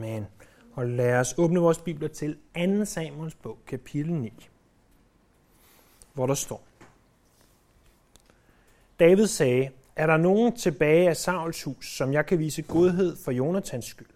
Amen. 0.00 0.26
Og 0.72 0.86
lad 0.86 1.20
os 1.20 1.34
åbne 1.38 1.60
vores 1.60 1.78
bibler 1.78 2.08
til 2.08 2.36
2. 2.78 2.84
Samuels 2.84 3.34
bog, 3.34 3.58
kapitel 3.66 4.12
9, 4.12 4.48
hvor 6.12 6.26
der 6.26 6.34
står. 6.34 6.62
David 9.00 9.26
sagde, 9.26 9.70
er 9.96 10.06
der 10.06 10.16
nogen 10.16 10.56
tilbage 10.56 11.08
af 11.08 11.16
Sauls 11.16 11.62
hus, 11.62 11.96
som 11.96 12.12
jeg 12.12 12.26
kan 12.26 12.38
vise 12.38 12.62
godhed 12.62 13.16
for 13.24 13.32
Jonathans 13.32 13.84
skyld? 13.84 14.06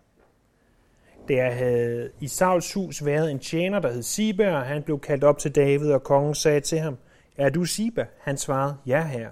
Der 1.28 1.50
havde 1.50 2.10
i 2.20 2.28
Sauls 2.28 2.74
hus 2.74 3.04
været 3.04 3.30
en 3.30 3.38
tjener, 3.38 3.78
der 3.78 3.92
hed 3.92 4.02
Siba, 4.02 4.56
og 4.56 4.62
han 4.62 4.82
blev 4.82 5.00
kaldt 5.00 5.24
op 5.24 5.38
til 5.38 5.54
David, 5.54 5.92
og 5.92 6.02
kongen 6.02 6.34
sagde 6.34 6.60
til 6.60 6.78
ham, 6.78 6.96
er 7.36 7.48
du 7.48 7.64
Siba? 7.64 8.06
Han 8.20 8.38
svarede, 8.38 8.76
ja 8.86 9.06
herre. 9.06 9.30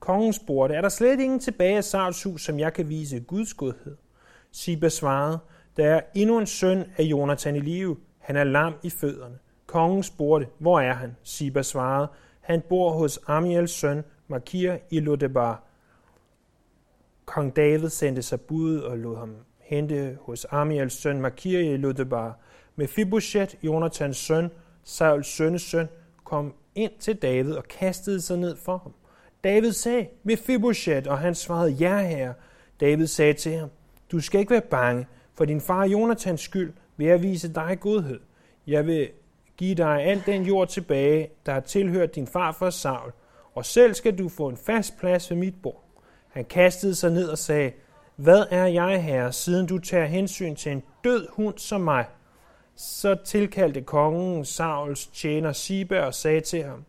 Kongen 0.00 0.32
spurgte, 0.32 0.74
er 0.74 0.80
der 0.80 0.88
slet 0.88 1.20
ingen 1.20 1.40
tilbage 1.40 1.76
af 1.76 1.84
Sauls 1.84 2.22
hus, 2.22 2.42
som 2.42 2.58
jeg 2.58 2.72
kan 2.72 2.88
vise 2.88 3.20
Guds 3.20 3.54
godhed? 3.54 3.96
Siba 4.52 4.88
svarede, 4.88 5.38
der 5.76 5.86
er 5.86 6.00
endnu 6.14 6.38
en 6.38 6.46
søn 6.46 6.84
af 6.96 7.02
Jonathan 7.02 7.56
i 7.56 7.60
live. 7.60 7.96
Han 8.18 8.36
er 8.36 8.44
lam 8.44 8.74
i 8.82 8.90
fødderne. 8.90 9.38
Kongen 9.66 10.02
spurgte, 10.02 10.48
hvor 10.58 10.80
er 10.80 10.92
han? 10.92 11.16
Siba 11.22 11.62
svarede, 11.62 12.08
han 12.40 12.62
bor 12.68 12.92
hos 12.92 13.20
Amiels 13.26 13.70
søn, 13.70 14.04
Makir 14.28 14.76
i 14.90 15.00
Lodebar. 15.00 15.62
Kong 17.24 17.56
David 17.56 17.88
sendte 17.88 18.22
sig 18.22 18.40
bud 18.40 18.78
og 18.78 18.98
lod 18.98 19.16
ham 19.16 19.36
hente 19.58 20.18
hos 20.20 20.46
Amiels 20.50 20.92
søn 20.92 21.20
Makir 21.20 21.58
i 21.58 21.76
Lodebar. 21.76 22.38
Mephibosheth, 22.76 23.54
Jonathans 23.62 24.16
søn, 24.16 24.50
Sauls 24.84 25.26
sønnes 25.26 25.62
søn, 25.62 25.88
kom 26.24 26.54
ind 26.74 26.92
til 26.98 27.16
David 27.16 27.52
og 27.52 27.64
kastede 27.64 28.20
sig 28.20 28.38
ned 28.38 28.56
for 28.56 28.78
ham. 28.78 28.94
David 29.44 29.72
sagde, 29.72 30.08
Mephibosheth, 30.22 31.10
og 31.10 31.18
han 31.18 31.34
svarede, 31.34 31.70
ja 31.70 32.06
herre. 32.06 32.34
David 32.80 33.06
sagde 33.06 33.32
til 33.32 33.52
ham, 33.52 33.70
du 34.12 34.20
skal 34.20 34.40
ikke 34.40 34.50
være 34.50 34.60
bange, 34.60 35.06
for 35.36 35.44
din 35.44 35.60
far 35.60 35.84
Jonathans 35.84 36.40
skyld 36.40 36.72
vil 36.96 37.06
jeg 37.06 37.22
vise 37.22 37.54
dig 37.54 37.76
godhed. 37.80 38.20
Jeg 38.66 38.86
vil 38.86 39.08
give 39.56 39.74
dig 39.74 40.02
al 40.02 40.22
den 40.26 40.42
jord 40.42 40.68
tilbage, 40.68 41.30
der 41.46 41.52
har 41.52 41.60
tilhørt 41.60 42.14
din 42.14 42.26
far 42.26 42.52
for 42.52 42.70
Saul, 42.70 43.12
og 43.54 43.64
selv 43.64 43.94
skal 43.94 44.18
du 44.18 44.28
få 44.28 44.48
en 44.48 44.56
fast 44.56 44.98
plads 44.98 45.30
ved 45.30 45.38
mit 45.38 45.54
bord. 45.62 45.84
Han 46.28 46.44
kastede 46.44 46.94
sig 46.94 47.10
ned 47.10 47.28
og 47.28 47.38
sagde, 47.38 47.72
hvad 48.16 48.46
er 48.50 48.66
jeg, 48.66 49.04
herre, 49.04 49.32
siden 49.32 49.66
du 49.66 49.78
tager 49.78 50.06
hensyn 50.06 50.54
til 50.54 50.72
en 50.72 50.82
død 51.04 51.26
hund 51.30 51.58
som 51.58 51.80
mig? 51.80 52.04
Så 52.76 53.14
tilkaldte 53.24 53.82
kongen 53.82 54.44
Sauls 54.44 55.06
tjener 55.06 55.52
Siba 55.52 56.00
og 56.00 56.14
sagde 56.14 56.40
til 56.40 56.64
ham, 56.64 56.84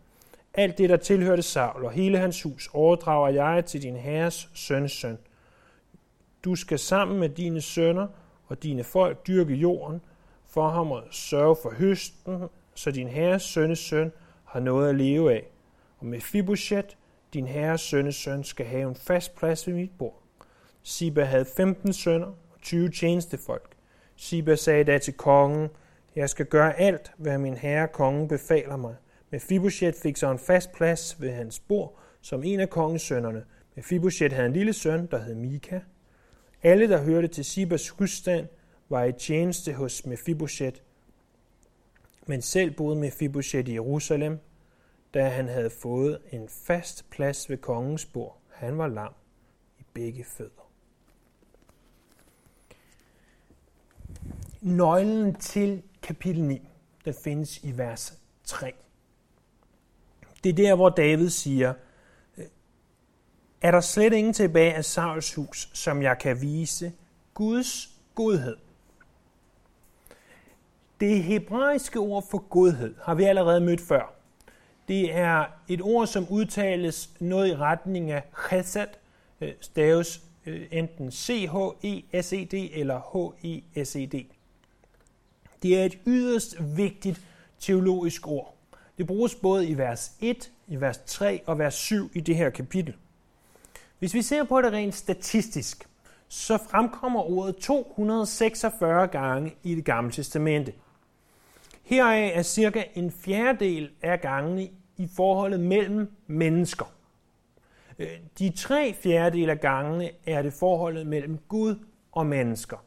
alt 0.54 0.78
det, 0.78 0.90
der 0.90 0.98
tilhørte 0.98 1.42
Saul 1.42 1.86
og 1.86 1.92
hele 1.92 2.18
hans 2.18 2.42
hus, 2.42 2.70
overdrager 2.74 3.30
jeg 3.30 3.66
til 3.66 3.82
din 3.82 3.96
herres 3.96 4.50
søns 4.54 4.92
søn. 4.92 5.18
Du 6.44 6.56
skal 6.56 6.80
sammen 6.80 7.20
med 7.20 7.30
dine 7.30 7.62
sønner 7.62 8.08
og 8.48 8.64
dine 8.64 8.84
folk 8.84 9.28
dyrke 9.28 9.54
jorden 9.54 10.02
for 10.48 10.70
ham 10.70 10.92
og 10.92 11.04
sørge 11.12 11.56
for 11.62 11.70
høsten, 11.70 12.44
så 12.74 12.92
din 12.92 13.08
herres 13.08 13.44
sønnes 13.44 13.80
søn 13.80 14.12
har 14.46 14.60
noget 14.60 14.90
at 14.90 14.96
leve 14.96 15.34
af. 15.34 15.48
Og 16.00 16.06
med 16.06 16.22
Fiboshet, 16.22 16.98
din 17.34 17.48
herres 17.48 17.82
sønnes 17.82 18.16
søn, 18.16 18.44
skal 18.44 18.66
have 18.66 18.90
en 18.90 18.96
fast 18.96 19.36
plads 19.36 19.68
ved 19.68 19.74
mit 19.74 19.92
bord. 19.98 20.22
Siba 20.84 21.24
havde 21.24 21.46
15 21.46 21.94
sønner 21.94 22.28
og 22.28 22.62
20 22.62 22.90
tjenestefolk. 22.90 23.76
Siba 24.16 24.56
sagde 24.56 24.84
da 24.84 24.98
til 24.98 25.14
kongen, 25.14 25.70
jeg 26.16 26.30
skal 26.30 26.46
gøre 26.46 26.80
alt, 26.80 27.12
hvad 27.18 27.38
min 27.38 27.58
herre 27.58 27.88
kongen 27.88 28.28
befaler 28.28 28.76
mig. 28.76 28.96
Mephibosheth 29.30 30.02
fik 30.02 30.18
så 30.18 30.32
en 30.32 30.40
fast 30.40 30.72
plads 30.72 31.22
ved 31.22 31.32
hans 31.32 31.60
bord 31.60 32.00
som 32.22 32.44
en 32.44 32.60
af 32.60 32.70
kongens 32.70 33.02
sønnerne. 33.02 33.38
Med 33.40 33.46
Mephibosheth 33.76 34.36
havde 34.36 34.48
en 34.48 34.54
lille 34.54 34.74
søn, 34.74 35.06
der 35.06 35.18
hed 35.18 35.36
Mika. 35.36 35.80
Alle, 36.64 36.90
der 36.90 37.04
hørte 37.04 37.28
til 37.28 37.46
Sibas 37.46 37.90
husstand, 37.90 38.48
var 38.90 39.04
i 39.04 39.12
tjeneste 39.12 39.74
hos 39.74 40.06
Mephibosheth. 40.06 40.82
Men 42.28 42.42
selv 42.42 42.72
boede 42.72 42.96
Mephibosheth 42.96 43.70
i 43.70 43.74
Jerusalem, 43.74 44.40
da 45.14 45.30
han 45.30 45.48
havde 45.48 45.70
fået 45.70 46.20
en 46.32 46.50
fast 46.50 47.10
plads 47.10 47.50
ved 47.50 47.58
kongens 47.58 48.06
bord. 48.06 48.42
Han 48.50 48.78
var 48.78 48.88
lam 48.88 49.14
i 49.80 49.84
begge 49.94 50.24
fødder. 50.24 50.72
Nøglen 54.62 55.36
til 55.36 55.84
kapitel 56.02 56.44
9, 56.44 56.68
den 57.06 57.14
findes 57.14 57.64
i 57.64 57.78
vers 57.78 58.20
3. 58.44 58.74
Det 60.44 60.50
er 60.50 60.54
der, 60.54 60.76
hvor 60.76 60.90
David 60.90 61.30
siger, 61.30 61.74
er 63.62 63.72
der 63.72 63.82
slet 63.82 64.14
ingen 64.14 64.34
tilbage 64.34 64.74
af 64.74 64.86
Sauls 64.86 65.34
hus, 65.34 65.70
som 65.74 66.02
jeg 66.02 66.18
kan 66.20 66.42
vise 66.42 66.94
Guds 67.34 67.90
godhed. 68.16 68.58
Det 71.00 71.24
hebraiske 71.24 72.00
ord 72.00 72.24
for 72.32 72.38
godhed 72.38 72.96
har 73.04 73.16
vi 73.16 73.24
allerede 73.24 73.62
mødt 73.62 73.82
før. 73.82 74.14
Det 74.88 75.16
er 75.16 75.46
et 75.68 75.82
ord, 75.82 76.08
som 76.08 76.28
udtales 76.30 77.10
noget 77.20 77.48
i 77.48 77.56
retning 77.56 78.12
af 78.12 78.24
chesed, 78.50 78.88
øh, 79.42 79.54
staves 79.62 80.22
øh, 80.46 80.68
enten 80.72 81.12
C-H-E-S-E-D 81.12 82.54
eller 82.54 83.00
H-E-S-E-D. 83.00 84.26
Det 85.64 85.80
er 85.80 85.86
et 85.86 85.98
yderst 86.06 86.78
vigtigt 86.78 87.22
teologisk 87.60 88.28
ord. 88.28 88.58
Det 88.98 89.08
bruges 89.08 89.36
både 89.36 89.68
i 89.68 89.78
vers 89.78 90.12
1, 90.22 90.52
i 90.68 90.76
vers 90.76 90.98
3 90.98 91.42
og 91.46 91.60
vers 91.60 91.74
7 91.74 92.12
i 92.14 92.20
det 92.20 92.36
her 92.36 92.50
kapitel. 92.50 92.96
Hvis 94.00 94.14
vi 94.14 94.22
ser 94.22 94.44
på 94.44 94.62
det 94.62 94.74
rent 94.74 94.96
statistisk, 94.96 95.90
så 96.28 96.58
fremkommer 96.58 97.22
ordet 97.22 97.56
246 97.56 99.08
gange 99.08 99.56
i 99.64 99.76
det 99.76 99.86
gamle 99.86 100.12
testamente. 100.12 100.74
Heraf 101.84 102.32
er 102.34 102.42
cirka 102.42 102.84
en 102.96 103.12
fjerdedel 103.12 103.90
af 104.02 104.22
gangene 104.22 104.70
i 104.98 105.10
forholdet 105.16 105.60
mellem 105.60 106.12
mennesker. 106.28 106.86
Øh, 108.00 108.08
de 108.40 108.50
tre 108.50 108.94
fjerdedel 108.94 109.50
af 109.50 109.60
gangene 109.60 110.10
er 110.26 110.42
det 110.42 110.54
forholdet 110.54 111.08
mellem 111.08 111.40
Gud 111.48 111.76
og 112.12 112.26
mennesker. 112.26 112.78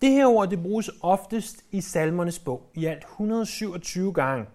Det 0.00 0.10
her 0.10 0.26
ord 0.26 0.50
det 0.50 0.62
bruges 0.62 0.90
oftest 1.00 1.64
i 1.70 1.80
salmernes 1.80 2.38
bog, 2.38 2.70
i 2.74 2.86
alt 2.86 3.04
127 3.04 4.12
gange. 4.12 4.46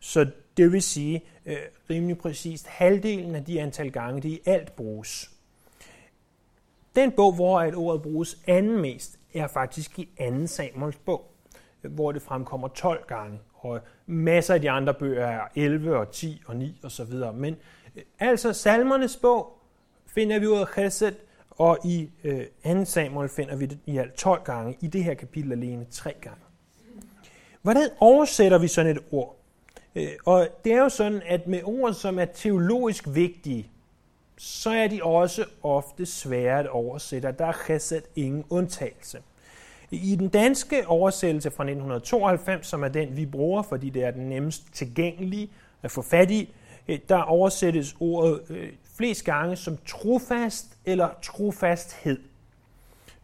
Så 0.00 0.30
det 0.56 0.72
vil 0.72 0.82
sige 0.82 1.24
øh, 1.46 1.56
rimelig 1.90 2.18
præcist 2.18 2.66
halvdelen 2.66 3.34
af 3.34 3.44
de 3.44 3.60
antal 3.60 3.90
gange, 3.90 4.22
det 4.22 4.28
i 4.28 4.40
alt 4.46 4.76
bruges. 4.76 5.30
Den 6.96 7.12
bog, 7.12 7.34
hvor 7.34 7.62
et 7.62 7.74
ordet 7.74 8.02
bruges 8.02 8.38
anden 8.46 8.80
mest, 8.80 9.18
er 9.34 9.46
faktisk 9.46 9.98
i 9.98 10.08
2. 10.30 10.46
Samuels 10.46 10.96
bog, 10.96 11.30
hvor 11.82 12.12
det 12.12 12.22
fremkommer 12.22 12.68
12 12.68 13.04
gange. 13.06 13.38
Og 13.54 13.80
masser 14.06 14.54
af 14.54 14.60
de 14.60 14.70
andre 14.70 14.94
bøger 14.94 15.26
er 15.26 15.48
11 15.54 15.96
og 15.96 16.10
10 16.10 16.42
og 16.46 16.56
9 16.56 16.80
og 16.82 16.90
så 16.90 17.04
videre. 17.04 17.32
Men 17.32 17.56
øh, 17.96 18.02
altså 18.18 18.52
salmernes 18.52 19.16
bog 19.16 19.58
finder 20.06 20.38
vi 20.38 20.46
ordet 20.46 20.68
chesed, 20.72 21.14
og 21.50 21.78
i 21.84 22.10
øh, 22.24 22.46
2. 22.64 22.84
Samuel 22.84 23.28
finder 23.28 23.56
vi 23.56 23.66
det 23.66 23.78
i 23.86 23.98
alt 23.98 24.14
12 24.14 24.44
gange, 24.44 24.76
i 24.80 24.86
det 24.86 25.04
her 25.04 25.14
kapitel 25.14 25.52
alene 25.52 25.86
3 25.90 26.14
gange. 26.20 26.40
Hvordan 27.62 27.88
oversætter 28.00 28.58
vi 28.58 28.68
sådan 28.68 28.96
et 28.96 29.02
ord? 29.10 29.39
Øh, 29.94 30.08
og 30.26 30.48
det 30.64 30.72
er 30.72 30.82
jo 30.82 30.88
sådan, 30.88 31.22
at 31.26 31.46
med 31.46 31.60
ord, 31.64 31.94
som 31.94 32.18
er 32.18 32.24
teologisk 32.24 33.04
vigtige, 33.08 33.70
så 34.38 34.70
er 34.70 34.88
de 34.88 35.02
også 35.02 35.44
ofte 35.62 36.06
svære 36.06 36.58
at 36.58 36.68
oversætte, 36.68 37.34
der 37.38 37.46
er 37.46 37.64
chesed 37.64 38.02
ingen 38.16 38.44
undtagelse. 38.50 39.18
I 39.90 40.16
den 40.16 40.28
danske 40.28 40.86
oversættelse 40.86 41.50
fra 41.50 41.64
1992, 41.64 42.66
som 42.66 42.84
er 42.84 42.88
den, 42.88 43.16
vi 43.16 43.26
bruger, 43.26 43.62
fordi 43.62 43.90
det 43.90 44.04
er 44.04 44.10
den 44.10 44.28
nemmest 44.28 44.62
tilgængelige 44.72 45.50
at 45.82 45.90
få 45.90 46.02
fat 46.02 46.30
i, 46.30 46.54
øh, 46.88 46.98
der 47.08 47.22
oversættes 47.22 47.96
ordet 48.00 48.40
øh, 48.50 48.72
flest 48.96 49.24
gange 49.24 49.56
som 49.56 49.78
trofast 49.86 50.66
eller 50.84 51.08
trofasthed. 51.22 52.18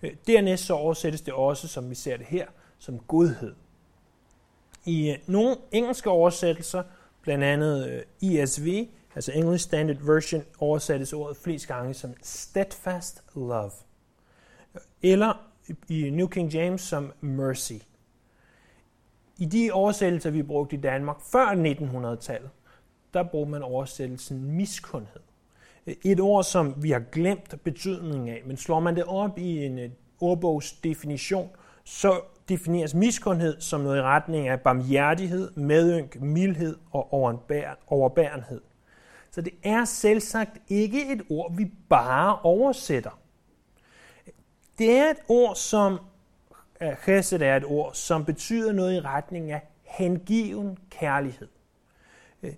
Øh, 0.02 0.10
dernæst 0.26 0.64
så 0.64 0.74
oversættes 0.74 1.20
det 1.20 1.34
også, 1.34 1.68
som 1.68 1.90
vi 1.90 1.94
ser 1.94 2.16
det 2.16 2.26
her, 2.26 2.46
som 2.78 2.98
godhed. 2.98 3.54
I 4.86 5.10
øh, 5.10 5.18
nogle 5.26 5.56
engelske 5.72 6.10
oversættelser, 6.10 6.82
blandt 7.22 7.44
andet 7.44 8.04
øh, 8.22 8.32
ESV, 8.32 8.88
altså 9.14 9.32
English 9.32 9.64
Standard 9.64 9.96
Version, 9.96 10.42
oversættes 10.58 11.12
ordet 11.12 11.36
flest 11.36 11.66
gange 11.66 11.94
som 11.94 12.14
steadfast 12.22 13.24
love. 13.34 13.70
Eller 15.02 15.46
i 15.88 16.10
New 16.10 16.26
King 16.26 16.54
James 16.54 16.80
som 16.80 17.12
mercy. 17.20 17.72
I 19.38 19.44
de 19.44 19.72
oversættelser, 19.72 20.30
vi 20.30 20.42
brugte 20.42 20.76
i 20.76 20.80
Danmark 20.80 21.20
før 21.20 21.46
1900-tallet, 21.46 22.50
der 23.14 23.22
brugte 23.22 23.50
man 23.50 23.62
oversættelsen 23.62 24.44
miskundhed. 24.44 25.20
Et 26.04 26.20
ord, 26.20 26.44
som 26.44 26.82
vi 26.82 26.90
har 26.90 27.02
glemt 27.12 27.54
betydningen 27.64 28.28
af, 28.28 28.42
men 28.46 28.56
slår 28.56 28.80
man 28.80 28.96
det 28.96 29.04
op 29.04 29.38
i 29.38 29.64
en 29.64 29.78
øh, 29.78 29.84
ordbogs 29.84 30.00
ordbogsdefinition, 30.20 31.50
så 31.84 32.20
defineres 32.48 32.94
miskundhed 32.94 33.60
som 33.60 33.80
noget 33.80 33.98
i 33.98 34.02
retning 34.02 34.48
af 34.48 34.60
barmhjertighed, 34.60 35.50
medynk, 35.56 36.20
mildhed 36.20 36.76
og 36.90 37.12
overbærenhed. 37.86 38.60
Så 39.30 39.40
det 39.40 39.52
er 39.62 39.84
selvsagt 39.84 40.58
ikke 40.68 41.12
et 41.12 41.22
ord, 41.30 41.56
vi 41.56 41.72
bare 41.88 42.38
oversætter. 42.38 43.20
Det 44.78 44.90
er 44.90 45.10
et 45.10 45.18
ord, 45.28 45.56
som 45.56 45.98
chesed 47.02 47.42
er 47.42 47.56
et 47.56 47.64
ord, 47.64 47.94
som 47.94 48.24
betyder 48.24 48.72
noget 48.72 48.94
i 48.94 49.00
retning 49.00 49.52
af 49.52 49.62
hengiven 49.82 50.78
kærlighed. 50.90 51.48
Øh, 52.42 52.52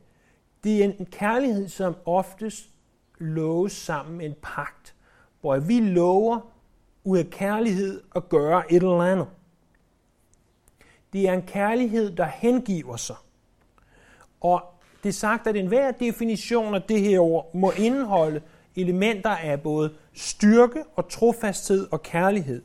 det 0.64 0.80
er 0.80 0.84
en 0.84 1.06
kærlighed, 1.06 1.68
som 1.68 1.96
oftest 2.04 2.70
loves 3.18 3.72
sammen 3.72 4.18
med 4.18 4.26
en 4.26 4.34
pagt, 4.42 4.94
hvor 5.40 5.58
vi 5.58 5.80
lover 5.80 6.40
ud 7.04 7.18
af 7.18 7.30
kærlighed 7.30 8.02
at 8.16 8.28
gøre 8.28 8.72
et 8.72 8.82
eller 8.82 9.02
andet. 9.02 9.26
Det 11.12 11.28
er 11.28 11.32
en 11.32 11.42
kærlighed, 11.42 12.16
der 12.16 12.26
hengiver 12.26 12.96
sig. 12.96 13.16
Og 14.40 14.62
det 15.02 15.08
er 15.08 15.12
sagt, 15.12 15.46
at 15.46 15.56
enhver 15.56 15.90
definition 15.90 16.74
af 16.74 16.82
det 16.82 17.00
her 17.00 17.20
ord 17.20 17.50
må 17.54 17.70
indeholde 17.70 18.40
elementer 18.76 19.30
af 19.30 19.60
både 19.60 19.92
styrke 20.12 20.84
og 20.96 21.08
trofasthed 21.08 21.88
og 21.90 22.02
kærlighed. 22.02 22.62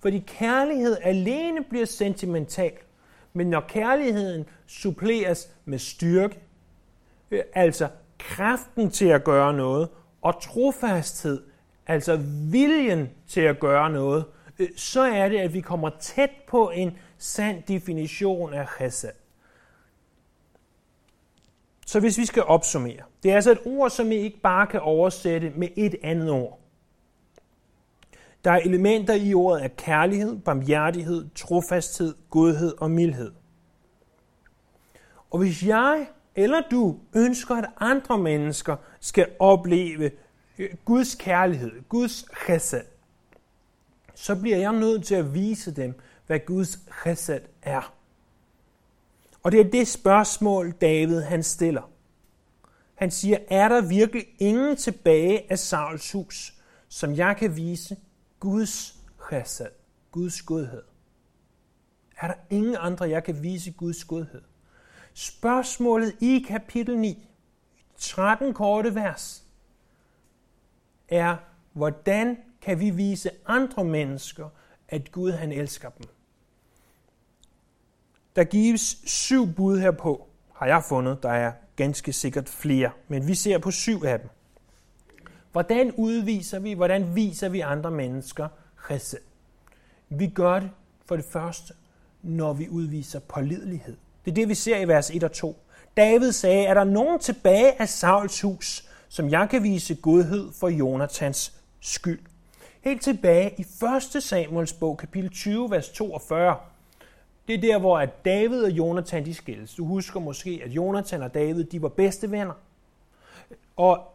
Fordi 0.00 0.18
kærlighed 0.18 0.96
alene 1.02 1.64
bliver 1.64 1.84
sentimental, 1.86 2.72
men 3.32 3.46
når 3.46 3.60
kærligheden 3.60 4.46
suppleres 4.66 5.48
med 5.64 5.78
styrke, 5.78 6.38
øh, 7.30 7.42
altså 7.54 7.88
kraften 8.18 8.90
til 8.90 9.06
at 9.06 9.24
gøre 9.24 9.52
noget, 9.52 9.88
og 10.22 10.42
trofasthed, 10.42 11.42
altså 11.86 12.20
viljen 12.50 13.10
til 13.28 13.40
at 13.40 13.60
gøre 13.60 13.90
noget, 13.90 14.24
øh, 14.58 14.68
så 14.76 15.00
er 15.00 15.28
det, 15.28 15.38
at 15.38 15.54
vi 15.54 15.60
kommer 15.60 15.90
tæt 16.00 16.30
på 16.48 16.70
en 16.74 16.98
sand 17.22 17.62
definition 17.62 18.54
af 18.54 18.68
chesed. 18.76 19.10
Så 21.86 22.00
hvis 22.00 22.18
vi 22.18 22.26
skal 22.26 22.42
opsummere, 22.42 23.02
det 23.22 23.30
er 23.30 23.34
altså 23.34 23.50
et 23.50 23.60
ord, 23.64 23.90
som 23.90 24.10
vi 24.10 24.14
ikke 24.14 24.40
bare 24.40 24.66
kan 24.66 24.80
oversætte 24.80 25.52
med 25.56 25.68
et 25.76 25.94
andet 26.02 26.30
ord. 26.30 26.58
Der 28.44 28.50
er 28.50 28.58
elementer 28.58 29.14
i 29.14 29.34
ordet 29.34 29.60
af 29.60 29.76
kærlighed, 29.76 30.38
barmhjertighed, 30.38 31.28
trofasthed, 31.34 32.14
godhed 32.30 32.74
og 32.78 32.90
mildhed. 32.90 33.32
Og 35.30 35.38
hvis 35.38 35.66
jeg 35.66 36.06
eller 36.34 36.62
du 36.70 36.98
ønsker, 37.14 37.54
at 37.54 37.70
andre 37.80 38.18
mennesker 38.18 38.76
skal 39.00 39.28
opleve 39.38 40.10
øh, 40.58 40.68
Guds 40.84 41.14
kærlighed, 41.14 41.70
Guds 41.88 42.26
chesed, 42.44 42.84
så 44.14 44.40
bliver 44.40 44.56
jeg 44.56 44.72
nødt 44.72 45.04
til 45.04 45.14
at 45.14 45.34
vise 45.34 45.76
dem, 45.76 45.94
hvad 46.32 46.40
Guds 46.40 46.78
chesed 47.02 47.40
er. 47.62 47.94
Og 49.42 49.52
det 49.52 49.60
er 49.60 49.70
det 49.70 49.88
spørgsmål, 49.88 50.72
David 50.80 51.20
han 51.20 51.42
stiller. 51.42 51.90
Han 52.94 53.10
siger, 53.10 53.38
er 53.50 53.68
der 53.68 53.88
virkelig 53.88 54.26
ingen 54.38 54.76
tilbage 54.76 55.52
af 55.52 55.58
Sauls 55.58 56.12
hus, 56.12 56.54
som 56.88 57.14
jeg 57.14 57.36
kan 57.36 57.56
vise 57.56 57.96
Guds 58.40 58.96
chesed, 59.28 59.70
Guds 60.10 60.42
godhed? 60.42 60.82
Er 62.20 62.26
der 62.26 62.34
ingen 62.50 62.76
andre, 62.78 63.08
jeg 63.08 63.24
kan 63.24 63.42
vise 63.42 63.72
Guds 63.72 64.04
godhed? 64.04 64.42
Spørgsmålet 65.14 66.16
i 66.20 66.44
kapitel 66.48 66.98
9, 66.98 67.28
13 67.96 68.54
korte 68.54 68.94
vers, 68.94 69.44
er, 71.08 71.36
hvordan 71.72 72.38
kan 72.60 72.80
vi 72.80 72.90
vise 72.90 73.30
andre 73.46 73.84
mennesker, 73.84 74.48
at 74.88 75.12
Gud 75.12 75.32
han 75.32 75.52
elsker 75.52 75.90
dem? 75.90 76.06
Der 78.36 78.44
gives 78.44 78.96
syv 79.04 79.54
bud 79.54 79.78
herpå, 79.78 80.26
har 80.54 80.66
jeg 80.66 80.82
fundet. 80.84 81.22
Der 81.22 81.30
er 81.30 81.52
ganske 81.76 82.12
sikkert 82.12 82.48
flere, 82.48 82.90
men 83.08 83.28
vi 83.28 83.34
ser 83.34 83.58
på 83.58 83.70
syv 83.70 84.04
af 84.04 84.20
dem. 84.20 84.28
Hvordan 85.52 85.92
udviser 85.92 86.58
vi, 86.58 86.72
hvordan 86.72 87.14
viser 87.14 87.48
vi 87.48 87.60
andre 87.60 87.90
mennesker 87.90 88.48
chesed? 88.86 89.18
Vi 90.08 90.26
gør 90.26 90.60
det 90.60 90.70
for 91.06 91.16
det 91.16 91.24
første, 91.24 91.74
når 92.22 92.52
vi 92.52 92.68
udviser 92.68 93.20
pålidelighed. 93.20 93.96
Det 94.24 94.30
er 94.30 94.34
det, 94.34 94.48
vi 94.48 94.54
ser 94.54 94.78
i 94.78 94.88
vers 94.88 95.10
1 95.10 95.24
og 95.24 95.32
2. 95.32 95.56
David 95.96 96.32
sagde, 96.32 96.64
er 96.64 96.74
der 96.74 96.84
nogen 96.84 97.18
tilbage 97.18 97.80
af 97.80 97.88
Sauls 97.88 98.40
hus, 98.40 98.88
som 99.08 99.28
jeg 99.28 99.48
kan 99.50 99.62
vise 99.62 99.94
godhed 99.94 100.52
for 100.60 100.68
Jonathans 100.68 101.52
skyld? 101.80 102.20
Helt 102.80 103.02
tilbage 103.02 103.54
i 103.58 103.66
1. 104.16 104.22
Samuels 104.22 104.72
bog, 104.72 104.98
kapitel 104.98 105.30
20, 105.30 105.70
vers 105.70 105.88
42. 105.88 106.56
Det 107.48 107.54
er 107.54 107.60
der, 107.60 107.78
hvor 107.78 107.98
at 107.98 108.24
David 108.24 108.64
og 108.64 108.70
Jonathan 108.70 109.24
de 109.24 109.34
skilles. 109.34 109.74
Du 109.74 109.84
husker 109.84 110.20
måske, 110.20 110.62
at 110.64 110.70
Jonathan 110.70 111.22
og 111.22 111.34
David 111.34 111.64
de 111.64 111.82
var 111.82 111.88
bedste 111.88 112.30
venner. 112.30 112.54
Og 113.76 114.12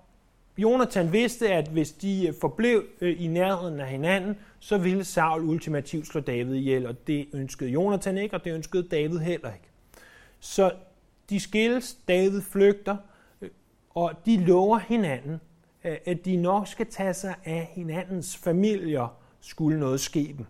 Jonathan 0.57 1.13
vidste, 1.13 1.53
at 1.53 1.67
hvis 1.67 1.91
de 1.91 2.27
øh, 2.27 2.33
forblev 2.41 2.85
øh, 3.01 3.21
i 3.21 3.27
nærheden 3.27 3.79
af 3.79 3.87
hinanden, 3.87 4.37
så 4.59 4.77
ville 4.77 5.03
Saul 5.03 5.43
ultimativt 5.43 6.07
slå 6.07 6.21
David 6.21 6.55
ihjel, 6.55 6.87
og 6.87 7.07
det 7.07 7.27
ønskede 7.33 7.69
Jonathan 7.69 8.17
ikke, 8.17 8.35
og 8.35 8.43
det 8.43 8.53
ønskede 8.53 8.87
David 8.87 9.19
heller 9.19 9.53
ikke. 9.53 9.67
Så 10.39 10.71
de 11.29 11.39
skilles, 11.39 11.97
David 12.07 12.41
flygter, 12.41 12.97
øh, 13.41 13.49
og 13.89 14.11
de 14.25 14.37
lover 14.37 14.77
hinanden, 14.77 15.41
at 15.83 16.25
de 16.25 16.35
nok 16.35 16.67
skal 16.67 16.85
tage 16.89 17.13
sig 17.13 17.35
af 17.45 17.69
hinandens 17.71 18.37
familier, 18.37 19.17
skulle 19.41 19.79
noget 19.79 19.99
ske 19.99 20.35
dem. 20.37 20.45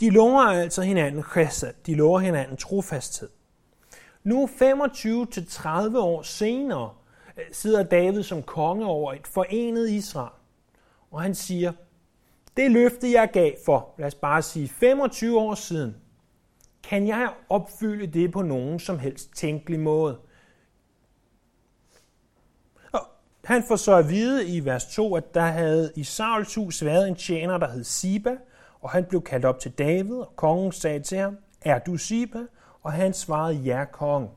De 0.00 0.10
lover 0.10 0.42
altså 0.42 0.82
hinanden 0.82 1.24
chesed, 1.32 1.72
de 1.86 1.94
lover 1.94 2.18
hinanden 2.20 2.56
trofasthed. 2.56 3.28
Nu 4.24 4.46
25-30 4.46 5.98
år 5.98 6.22
senere 6.22 6.90
øh, 7.36 7.44
sidder 7.52 7.82
David 7.82 8.22
som 8.22 8.42
konge 8.42 8.86
over 8.86 9.12
et 9.12 9.26
forenet 9.26 9.90
Israel, 9.90 10.32
og 11.10 11.22
han 11.22 11.34
siger, 11.34 11.72
det 12.56 12.70
løfte 12.70 13.12
jeg 13.12 13.30
gav 13.32 13.52
for, 13.64 13.94
lad 13.98 14.06
os 14.06 14.14
bare 14.14 14.42
sige 14.42 14.68
25 14.68 15.38
år 15.38 15.54
siden, 15.54 15.96
kan 16.82 17.06
jeg 17.06 17.32
opfylde 17.48 18.06
det 18.06 18.32
på 18.32 18.42
nogen 18.42 18.78
som 18.78 18.98
helst 18.98 19.34
tænkelig 19.34 19.80
måde? 19.80 20.18
Og 22.92 23.00
han 23.44 23.64
får 23.68 23.76
så 23.76 23.94
at 23.94 24.08
vide 24.08 24.48
i 24.48 24.64
vers 24.64 24.86
2, 24.86 25.14
at 25.14 25.34
der 25.34 25.40
havde 25.40 25.92
i 25.96 26.04
Sauls 26.04 26.54
hus 26.54 26.84
været 26.84 27.08
en 27.08 27.14
tjener, 27.14 27.58
der 27.58 27.70
hed 27.70 27.84
Siba, 27.84 28.36
og 28.84 28.90
han 28.90 29.04
blev 29.04 29.22
kaldt 29.22 29.44
op 29.44 29.58
til 29.58 29.70
David, 29.70 30.16
og 30.16 30.36
kongen 30.36 30.72
sagde 30.72 31.00
til 31.00 31.18
ham, 31.18 31.38
er 31.62 31.78
du 31.78 31.96
Siba? 31.96 32.38
Og 32.82 32.92
han 32.92 33.12
svarede, 33.12 33.54
ja, 33.54 33.84
kong. 33.84 34.30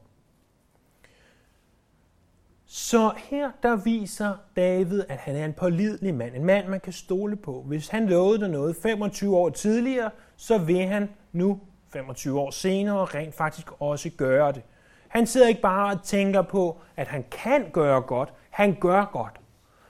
Så 2.65 3.11
her 3.17 3.51
der 3.63 3.75
viser 3.75 4.33
David, 4.55 5.03
at 5.09 5.17
han 5.17 5.35
er 5.35 5.45
en 5.45 5.53
pålidelig 5.53 6.15
mand. 6.15 6.35
En 6.35 6.45
mand, 6.45 6.67
man 6.67 6.79
kan 6.79 6.93
stole 6.93 7.35
på. 7.35 7.61
Hvis 7.61 7.87
han 7.87 8.09
lovede 8.09 8.39
dig 8.39 8.49
noget 8.49 8.75
25 8.75 9.37
år 9.37 9.49
tidligere, 9.49 10.11
så 10.35 10.57
vil 10.57 10.85
han 10.85 11.09
nu 11.31 11.59
25 11.89 12.39
år 12.39 12.51
senere 12.51 13.05
rent 13.05 13.35
faktisk 13.35 13.67
også 13.79 14.09
gøre 14.09 14.51
det. 14.51 14.61
Han 15.07 15.27
sidder 15.27 15.47
ikke 15.47 15.61
bare 15.61 15.95
og 15.95 16.03
tænker 16.03 16.41
på, 16.41 16.77
at 16.95 17.07
han 17.07 17.25
kan 17.31 17.69
gøre 17.73 18.01
godt. 18.01 18.33
Han 18.49 18.77
gør 18.79 19.05
godt. 19.05 19.39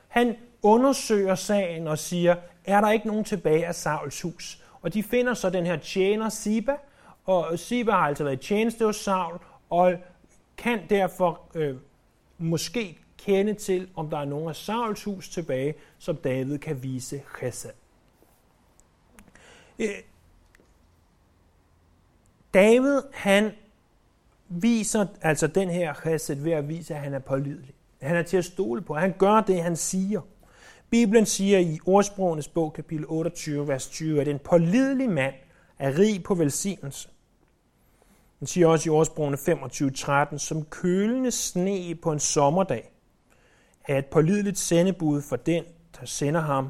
Han 0.07 0.35
undersøger 0.61 1.35
sagen 1.35 1.87
og 1.87 1.97
siger, 1.97 2.35
er 2.67 2.81
der 2.81 2.91
ikke 2.91 3.07
nogen 3.07 3.23
tilbage 3.23 3.67
af 3.67 3.75
Sauls 3.75 4.21
hus? 4.21 4.63
Og 4.81 4.93
de 4.93 5.03
finder 5.03 5.33
så 5.33 5.49
den 5.49 5.65
her 5.65 5.77
tjener 5.77 6.29
Siba, 6.29 6.75
og 7.25 7.59
Siba 7.59 7.91
har 7.91 8.07
altså 8.07 8.23
været 8.23 8.39
tjeneste 8.39 8.85
hos 8.85 8.95
Saul, 8.95 9.39
og 9.69 9.93
kan 10.57 10.79
derfor 10.89 11.41
øh, 11.55 11.75
måske 12.37 12.97
kende 13.17 13.53
til, 13.53 13.89
om 13.95 14.09
der 14.09 14.17
er 14.17 14.25
nogen 14.25 14.49
af 14.49 14.55
Sauls 14.55 15.03
hus 15.03 15.29
tilbage, 15.29 15.75
som 15.97 16.15
David 16.15 16.59
kan 16.59 16.83
vise 16.83 17.21
chesed. 17.37 17.69
Øh, 19.79 19.87
David, 22.53 23.01
han 23.13 23.51
viser 24.49 25.05
altså 25.21 25.47
den 25.47 25.69
her 25.69 25.93
chesed 25.93 26.35
ved 26.35 26.51
at 26.51 26.69
vise, 26.69 26.95
at 26.95 27.01
han 27.01 27.13
er 27.13 27.19
pålidelig. 27.19 27.73
Han 28.01 28.15
er 28.15 28.23
til 28.23 28.37
at 28.37 28.45
stole 28.45 28.81
på. 28.81 28.95
Han 28.95 29.15
gør 29.17 29.41
det, 29.41 29.63
han 29.63 29.75
siger. 29.75 30.21
Bibelen 30.89 31.25
siger 31.25 31.59
i 31.59 31.79
ordsprogenes 31.85 32.47
bog, 32.47 32.73
kapitel 32.73 33.05
28, 33.07 33.67
vers 33.67 33.87
20, 33.87 34.21
at 34.21 34.27
en 34.27 34.39
pålidelig 34.39 35.09
mand 35.09 35.33
er 35.79 35.99
rig 35.99 36.23
på 36.23 36.35
velsignelse. 36.35 37.09
Den 38.39 38.47
siger 38.47 38.67
også 38.67 38.89
i 38.89 38.91
ordsprogene 38.91 39.37
25.13, 39.37 40.37
som 40.37 40.65
kølende 40.65 41.31
sne 41.31 41.95
på 41.95 42.11
en 42.11 42.19
sommerdag, 42.19 42.91
er 43.87 43.97
et 43.97 44.05
pålideligt 44.05 44.57
sendebud 44.57 45.21
for 45.21 45.35
den, 45.35 45.63
der 45.99 46.05
sender 46.05 46.41
ham. 46.41 46.69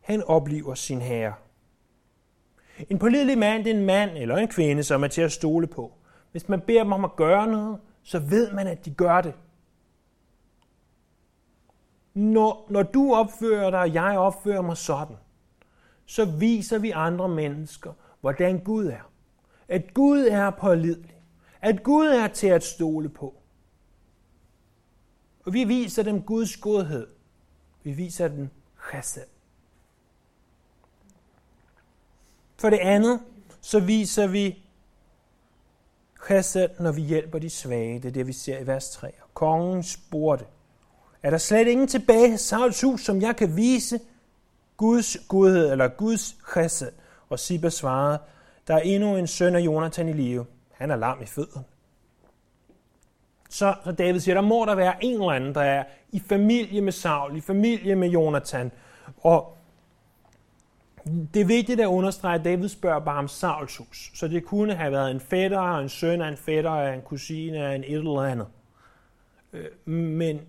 Han 0.00 0.22
oplever 0.22 0.74
sin 0.74 1.00
herre. 1.00 1.34
En 2.90 2.98
pålidelig 2.98 3.38
mand 3.38 3.64
det 3.64 3.72
er 3.72 3.78
en 3.78 3.86
mand 3.86 4.10
eller 4.10 4.36
en 4.36 4.48
kvinde, 4.48 4.82
som 4.82 5.04
er 5.04 5.08
til 5.08 5.22
at 5.22 5.32
stole 5.32 5.66
på. 5.66 5.92
Hvis 6.32 6.48
man 6.48 6.60
beder 6.60 6.82
dem 6.82 6.92
om 6.92 7.04
at 7.04 7.16
gøre 7.16 7.46
noget, 7.46 7.78
så 8.02 8.18
ved 8.18 8.52
man, 8.52 8.66
at 8.66 8.84
de 8.84 8.90
gør 8.90 9.20
det. 9.20 9.34
Når, 12.14 12.66
når 12.70 12.82
du 12.82 13.14
opfører 13.14 13.70
dig, 13.70 13.80
og 13.80 13.94
jeg 13.94 14.18
opfører 14.18 14.62
mig 14.62 14.76
sådan, 14.76 15.16
så 16.06 16.24
viser 16.24 16.78
vi 16.78 16.90
andre 16.90 17.28
mennesker, 17.28 17.92
hvordan 18.20 18.58
Gud 18.64 18.86
er. 18.86 19.10
At 19.68 19.94
Gud 19.94 20.20
er 20.20 20.50
pålidelig. 20.50 21.16
At 21.60 21.82
Gud 21.82 22.06
er 22.06 22.28
til 22.28 22.46
at 22.46 22.64
stole 22.64 23.08
på. 23.08 23.34
Og 25.44 25.52
vi 25.52 25.64
viser 25.64 26.02
dem 26.02 26.22
Guds 26.22 26.56
godhed. 26.56 27.06
Vi 27.82 27.92
viser 27.92 28.28
dem 28.28 28.48
chesed. 28.90 29.26
For 32.56 32.70
det 32.70 32.78
andet, 32.78 33.20
så 33.60 33.80
viser 33.80 34.26
vi 34.26 34.64
chesed, 36.26 36.68
når 36.80 36.92
vi 36.92 37.02
hjælper 37.02 37.38
de 37.38 37.50
svage. 37.50 37.98
Det 37.98 38.08
er 38.08 38.12
det, 38.12 38.26
vi 38.26 38.32
ser 38.32 38.58
i 38.58 38.66
vers 38.66 38.90
3. 38.90 39.12
Kongen 39.34 39.82
spurgte, 39.82 40.46
er 41.22 41.30
der 41.30 41.38
slet 41.38 41.68
ingen 41.68 41.86
tilbage 41.86 42.34
i 42.34 42.36
Sauls 42.36 42.80
hus, 42.80 43.00
som 43.00 43.20
jeg 43.20 43.36
kan 43.36 43.56
vise 43.56 44.00
Guds 44.76 45.16
godhed 45.28 45.72
eller 45.72 45.88
Guds 45.88 46.36
chesed? 46.52 46.92
Og 47.28 47.38
Siba 47.38 47.68
svarede, 47.68 48.18
der 48.68 48.74
er 48.74 48.80
endnu 48.80 49.16
en 49.16 49.26
søn 49.26 49.54
af 49.54 49.60
Jonathan 49.60 50.08
i 50.08 50.12
live. 50.12 50.46
Han 50.72 50.90
er 50.90 50.96
lam 50.96 51.22
i 51.22 51.26
fødderne. 51.26 51.64
Så, 53.48 53.74
så 53.84 53.92
David 53.92 54.20
siger, 54.20 54.34
der 54.34 54.42
må 54.42 54.64
der 54.64 54.74
være 54.74 55.04
en 55.04 55.12
eller 55.12 55.32
anden, 55.32 55.54
der 55.54 55.60
er 55.60 55.84
i 56.12 56.20
familie 56.20 56.80
med 56.80 56.92
Saul, 56.92 57.36
i 57.36 57.40
familie 57.40 57.94
med 57.94 58.08
Jonathan. 58.08 58.72
Og 59.18 59.56
det 61.04 61.40
er 61.40 61.44
vigtigt 61.44 61.80
at 61.80 61.86
understrege, 61.86 62.38
at 62.38 62.44
David 62.44 62.68
spørger 62.68 63.00
bare 63.00 63.18
om 63.18 63.28
Sauls 63.28 63.76
hus. 63.76 64.10
Så 64.14 64.28
det 64.28 64.44
kunne 64.44 64.74
have 64.74 64.92
været 64.92 65.10
en 65.10 65.20
fætter, 65.20 65.78
en 65.78 65.88
søn 65.88 66.20
af 66.20 66.28
en 66.28 66.36
fætter, 66.36 66.92
en 66.92 67.02
kusine 67.02 67.58
af 67.58 67.74
en 67.74 67.84
et 67.84 67.92
eller 67.92 68.22
andet. 68.22 68.46
Øh, 69.52 69.88
men 69.88 70.40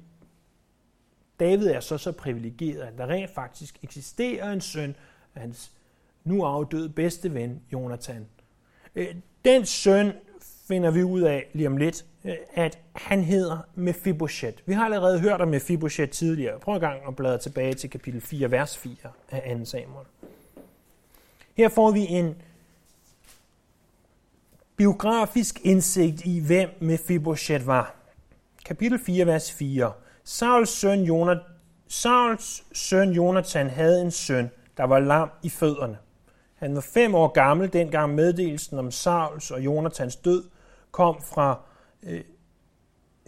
David 1.44 1.68
er 1.68 1.80
så 1.80 1.98
så 1.98 2.12
privilegeret, 2.12 2.82
at 2.82 2.98
der 2.98 3.08
rent 3.08 3.30
faktisk 3.30 3.80
eksisterer 3.84 4.52
en 4.52 4.62
søn 4.62 4.96
af 5.36 5.42
hans 5.42 5.72
nu 6.24 6.44
afdøde 6.44 6.90
bedste 6.90 7.34
ven, 7.34 7.62
Jonathan. 7.74 8.28
Øh, 8.96 9.16
den 9.46 9.66
søn 9.66 10.12
finder 10.68 10.92
vi 10.92 11.04
ud 11.04 11.22
af 11.22 11.46
lige 11.54 11.68
om 11.68 11.78
lidt, 11.78 12.06
øh, 12.26 12.36
at 12.54 12.80
han 12.96 13.24
hedder 13.24 13.58
Mephibosheth. 13.76 14.58
Vi 14.66 14.74
har 14.74 14.86
allerede 14.86 15.20
hørt 15.20 15.42
om 15.42 15.48
Mephibosheth 15.48 16.12
tidligere. 16.12 16.60
Prøv 16.60 16.74
en 16.74 16.80
gang 16.80 17.02
at 17.08 17.16
bladre 17.16 17.38
tilbage 17.38 17.74
til 17.74 17.90
kapitel 17.90 18.22
4, 18.22 18.52
vers 18.52 18.78
4 18.78 18.96
af 19.32 19.58
2 19.60 19.66
Samuel. 19.66 20.06
Her 21.58 21.70
får 21.70 21.92
vi 21.92 22.00
en 22.00 22.36
biografisk 24.76 25.60
indsigt 25.64 26.26
i, 26.26 26.40
hvem 26.40 26.70
Mephibosheth 26.80 27.68
var. 27.68 27.96
Kapitel 28.66 29.00
4, 29.00 29.28
vers 29.28 29.52
4. 29.52 29.92
Sauls 30.24 30.70
søn, 30.70 31.04
Jonathan, 31.04 31.44
Sauls 31.88 32.64
søn 32.74 33.12
Jonathan 33.12 33.70
havde 33.70 34.02
en 34.02 34.12
søn, 34.12 34.52
der 34.78 34.84
var 34.84 35.00
lam 35.00 35.30
i 35.44 35.50
fødderne. 35.50 35.98
Han 36.56 36.76
var 36.76 36.82
fem 36.82 37.16
år 37.16 37.28
gammel, 37.28 37.74
dengang 37.74 38.16
meddelelsen 38.16 38.80
om 38.80 38.92
Sauls 38.92 39.52
og 39.52 39.66
Jonathans 39.66 40.16
død 40.16 40.44
kom 40.92 41.22
fra 41.22 41.60
øh, 42.04 42.24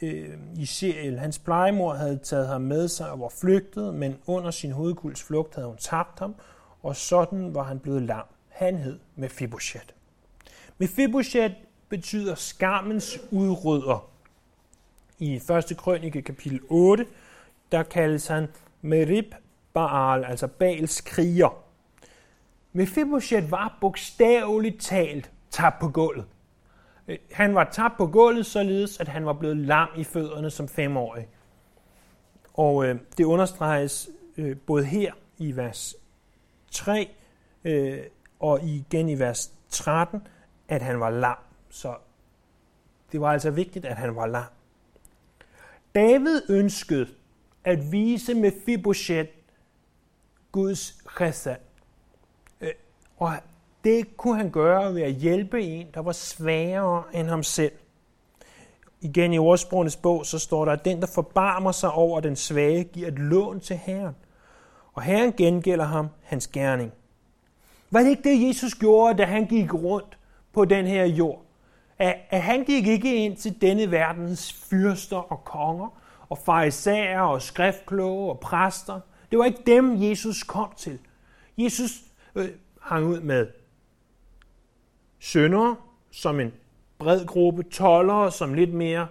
øh, 0.01 0.37
Israel. 0.55 1.19
Hans 1.19 1.39
plejemor 1.39 1.93
havde 1.93 2.17
taget 2.17 2.47
ham 2.47 2.61
med 2.61 2.87
sig 2.87 3.11
og 3.11 3.19
var 3.19 3.29
flygtet, 3.41 3.93
men 3.93 4.17
under 4.27 4.51
sin 4.51 4.71
hovedkuls 4.71 5.23
flugt 5.23 5.55
havde 5.55 5.67
hun 5.67 5.77
tabt 5.77 6.19
ham, 6.19 6.35
og 6.83 6.95
sådan 6.95 7.55
var 7.55 7.63
han 7.63 7.79
blevet 7.79 8.01
lam. 8.01 8.25
Han 8.49 8.77
hed 8.77 8.99
Mephibosheth. 9.15 9.87
Mephibosheth 10.77 11.55
betyder 11.89 12.35
skammens 12.35 13.19
udrydder. 13.31 14.09
I 15.19 15.35
1. 15.35 15.77
krønike 15.77 16.21
kapitel 16.21 16.61
8, 16.69 17.07
der 17.71 17.83
kaldes 17.83 18.27
han 18.27 18.47
Merib 18.81 19.33
Baal, 19.73 20.25
altså 20.25 20.47
Baals 20.47 21.01
kriger. 21.01 21.63
Mephibosheth 22.73 23.51
var 23.51 23.77
bogstaveligt 23.81 24.81
talt 24.81 25.31
tabt 25.49 25.79
på 25.79 25.89
gulvet. 25.89 26.25
Han 27.31 27.55
var 27.55 27.63
tabt 27.63 27.97
på 27.97 28.07
gulvet, 28.07 28.45
således 28.45 28.99
at 28.99 29.07
han 29.07 29.25
var 29.25 29.33
blevet 29.33 29.57
lam 29.57 29.87
i 29.97 30.03
fødderne 30.03 30.49
som 30.49 30.67
femårig. 30.67 31.27
Og 32.53 32.85
øh, 32.85 32.99
det 33.17 33.23
understreges 33.23 34.09
øh, 34.37 34.57
både 34.57 34.85
her 34.85 35.13
i 35.37 35.55
vers 35.55 35.95
3 36.71 37.09
øh, 37.63 37.99
og 38.39 38.63
igen 38.63 39.09
i 39.09 39.19
vers 39.19 39.51
13, 39.69 40.27
at 40.67 40.81
han 40.81 40.99
var 40.99 41.09
lam. 41.09 41.37
Så 41.69 41.95
det 43.11 43.21
var 43.21 43.31
altså 43.31 43.51
vigtigt, 43.51 43.85
at 43.85 43.95
han 43.95 44.15
var 44.15 44.27
lam. 44.27 44.43
David 45.95 46.41
ønskede 46.49 47.07
at 47.63 47.91
vise 47.91 48.33
med 48.33 48.51
Fibochet 48.65 49.29
Guds 50.51 51.03
chesed. 51.17 51.55
Øh, 52.61 52.71
og 53.17 53.33
det 53.83 54.17
kunne 54.17 54.37
han 54.37 54.49
gøre 54.49 54.93
ved 54.93 55.01
at 55.01 55.13
hjælpe 55.13 55.63
en, 55.63 55.87
der 55.93 55.99
var 55.99 56.11
svagere 56.11 57.03
end 57.13 57.27
ham 57.27 57.43
selv. 57.43 57.71
Igen 59.01 59.33
i 59.33 59.37
ordsprogenes 59.37 59.95
bog, 59.95 60.25
så 60.25 60.39
står 60.39 60.65
der, 60.65 60.71
at 60.71 60.85
den, 60.85 61.01
der 61.01 61.07
forbarmer 61.07 61.71
sig 61.71 61.91
over 61.91 62.19
den 62.19 62.35
svage, 62.35 62.83
giver 62.83 63.07
et 63.07 63.19
lån 63.19 63.59
til 63.59 63.75
Herren. 63.75 64.15
Og 64.93 65.01
Herren 65.01 65.33
gengælder 65.33 65.85
ham 65.85 66.07
hans 66.23 66.47
gerning. 66.47 66.91
Var 67.91 67.99
det 67.99 68.09
ikke 68.09 68.29
det, 68.29 68.47
Jesus 68.47 68.75
gjorde, 68.75 69.17
da 69.17 69.25
han 69.25 69.45
gik 69.45 69.73
rundt 69.73 70.17
på 70.53 70.65
den 70.65 70.85
her 70.85 71.05
jord? 71.05 71.44
At, 71.99 72.15
at 72.29 72.41
han 72.41 72.63
gik 72.63 72.87
ikke 72.87 73.15
ind 73.15 73.37
til 73.37 73.61
denne 73.61 73.91
verdens 73.91 74.53
fyrster 74.53 75.17
og 75.17 75.43
konger, 75.43 76.01
og 76.29 76.37
farisæer 76.37 77.21
og 77.21 77.41
skriftkloge 77.41 78.31
og 78.31 78.39
præster. 78.39 78.99
Det 79.31 79.39
var 79.39 79.45
ikke 79.45 79.63
dem, 79.65 80.01
Jesus 80.01 80.43
kom 80.43 80.73
til. 80.77 80.99
Jesus 81.57 81.91
øh, 82.35 82.49
hang 82.81 83.05
ud 83.05 83.19
med 83.19 83.47
sønder 85.19 85.75
som 86.11 86.39
en 86.39 86.53
bred 86.97 87.25
gruppe, 87.25 87.63
tollere 87.63 88.31
som 88.31 88.53
lidt 88.53 88.73
mere 88.73 89.07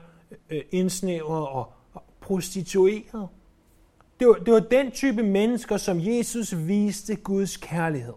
øh, 0.51 0.63
indsnævret 0.71 1.49
og, 1.49 1.73
og 1.95 2.03
prostitueret. 2.21 3.29
Det 4.21 4.29
var, 4.29 4.35
det 4.35 4.55
var 4.55 4.61
den 4.61 4.91
type 4.91 5.23
mennesker, 5.23 5.77
som 5.77 6.01
Jesus 6.01 6.57
viste 6.57 7.17
Guds 7.17 7.57
kærlighed. 7.57 8.15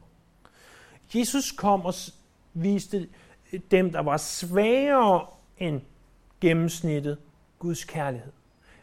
Jesus 1.15 1.51
kom 1.51 1.85
og 1.85 1.93
viste 2.53 3.07
dem, 3.71 3.91
der 3.91 3.99
var 3.99 4.17
svagere 4.17 5.25
end 5.57 5.81
gennemsnittet, 6.41 7.17
Guds 7.59 7.83
kærlighed. 7.83 8.31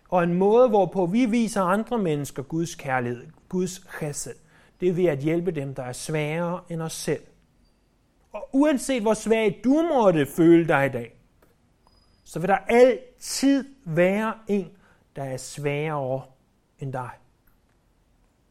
Og 0.08 0.24
en 0.24 0.34
måde, 0.34 0.68
hvorpå 0.68 1.06
vi 1.06 1.26
viser 1.26 1.62
andre 1.62 1.98
mennesker 1.98 2.42
Guds 2.42 2.74
kærlighed, 2.74 3.26
Guds 3.48 3.86
chesed, 3.98 4.34
det 4.80 4.88
er 4.88 4.92
ved 4.92 5.04
at 5.04 5.18
hjælpe 5.18 5.50
dem, 5.50 5.74
der 5.74 5.82
er 5.82 5.92
svagere 5.92 6.60
end 6.68 6.82
os 6.82 6.92
selv. 6.92 7.22
Og 8.32 8.48
uanset 8.52 9.02
hvor 9.02 9.14
svag 9.14 9.60
du 9.64 9.88
måtte 9.94 10.26
føle 10.26 10.68
dig 10.68 10.86
i 10.86 10.88
dag, 10.88 11.14
så 12.24 12.38
vil 12.38 12.48
der 12.48 12.56
altid 12.56 13.64
være 13.84 14.34
en, 14.48 14.70
der 15.16 15.24
er 15.24 15.36
svagere 15.36 16.22
end 16.78 16.92
dig. 16.92 17.10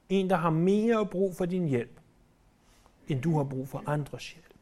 En, 0.10 0.30
der 0.30 0.36
har 0.36 0.50
mere 0.50 1.06
brug 1.06 1.36
for 1.36 1.46
din 1.46 1.68
hjælp, 1.68 2.00
end 3.08 3.22
du 3.22 3.38
har 3.38 3.44
brug 3.44 3.68
for 3.68 3.84
andres 3.86 4.32
hjælp. 4.32 4.53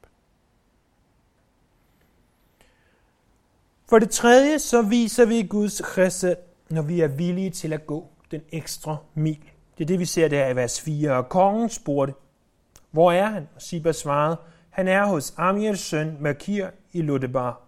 For 3.91 3.99
det 3.99 4.09
tredje, 4.09 4.59
så 4.59 4.81
viser 4.81 5.25
vi 5.25 5.41
Guds 5.41 5.81
chesed, 5.93 6.35
når 6.69 6.81
vi 6.81 7.01
er 7.01 7.07
villige 7.07 7.49
til 7.49 7.73
at 7.73 7.87
gå 7.87 8.07
den 8.31 8.41
ekstra 8.51 8.97
mil. 9.13 9.39
Det 9.77 9.83
er 9.83 9.87
det, 9.87 9.99
vi 9.99 10.05
ser 10.05 10.27
der 10.27 10.49
i 10.49 10.55
vers 10.55 10.81
4. 10.81 11.11
Og 11.11 11.29
kongen 11.29 11.69
spurgte, 11.69 12.13
hvor 12.91 13.11
er 13.11 13.25
han? 13.25 13.47
Og 13.55 13.61
Siba 13.61 13.91
svarede, 13.91 14.37
han 14.69 14.87
er 14.87 15.05
hos 15.05 15.33
Amirs 15.37 15.79
søn 15.79 16.17
Makir 16.19 16.67
i 16.93 17.01
Lodebar. 17.01 17.61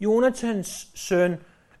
Jonathans 0.00 0.88
søn 0.94 1.36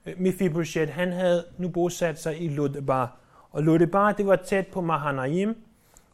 øh, 0.06 0.20
Mephibosheth, 0.20 0.92
han 0.92 1.12
havde 1.12 1.44
nu 1.58 1.68
bosat 1.68 2.20
sig 2.20 2.42
i 2.42 2.48
Lodebar. 2.48 3.16
Og 3.50 3.62
Lodebar, 3.62 4.12
det 4.12 4.26
var 4.26 4.36
tæt 4.36 4.66
på 4.66 4.80
Mahanaim, 4.80 5.56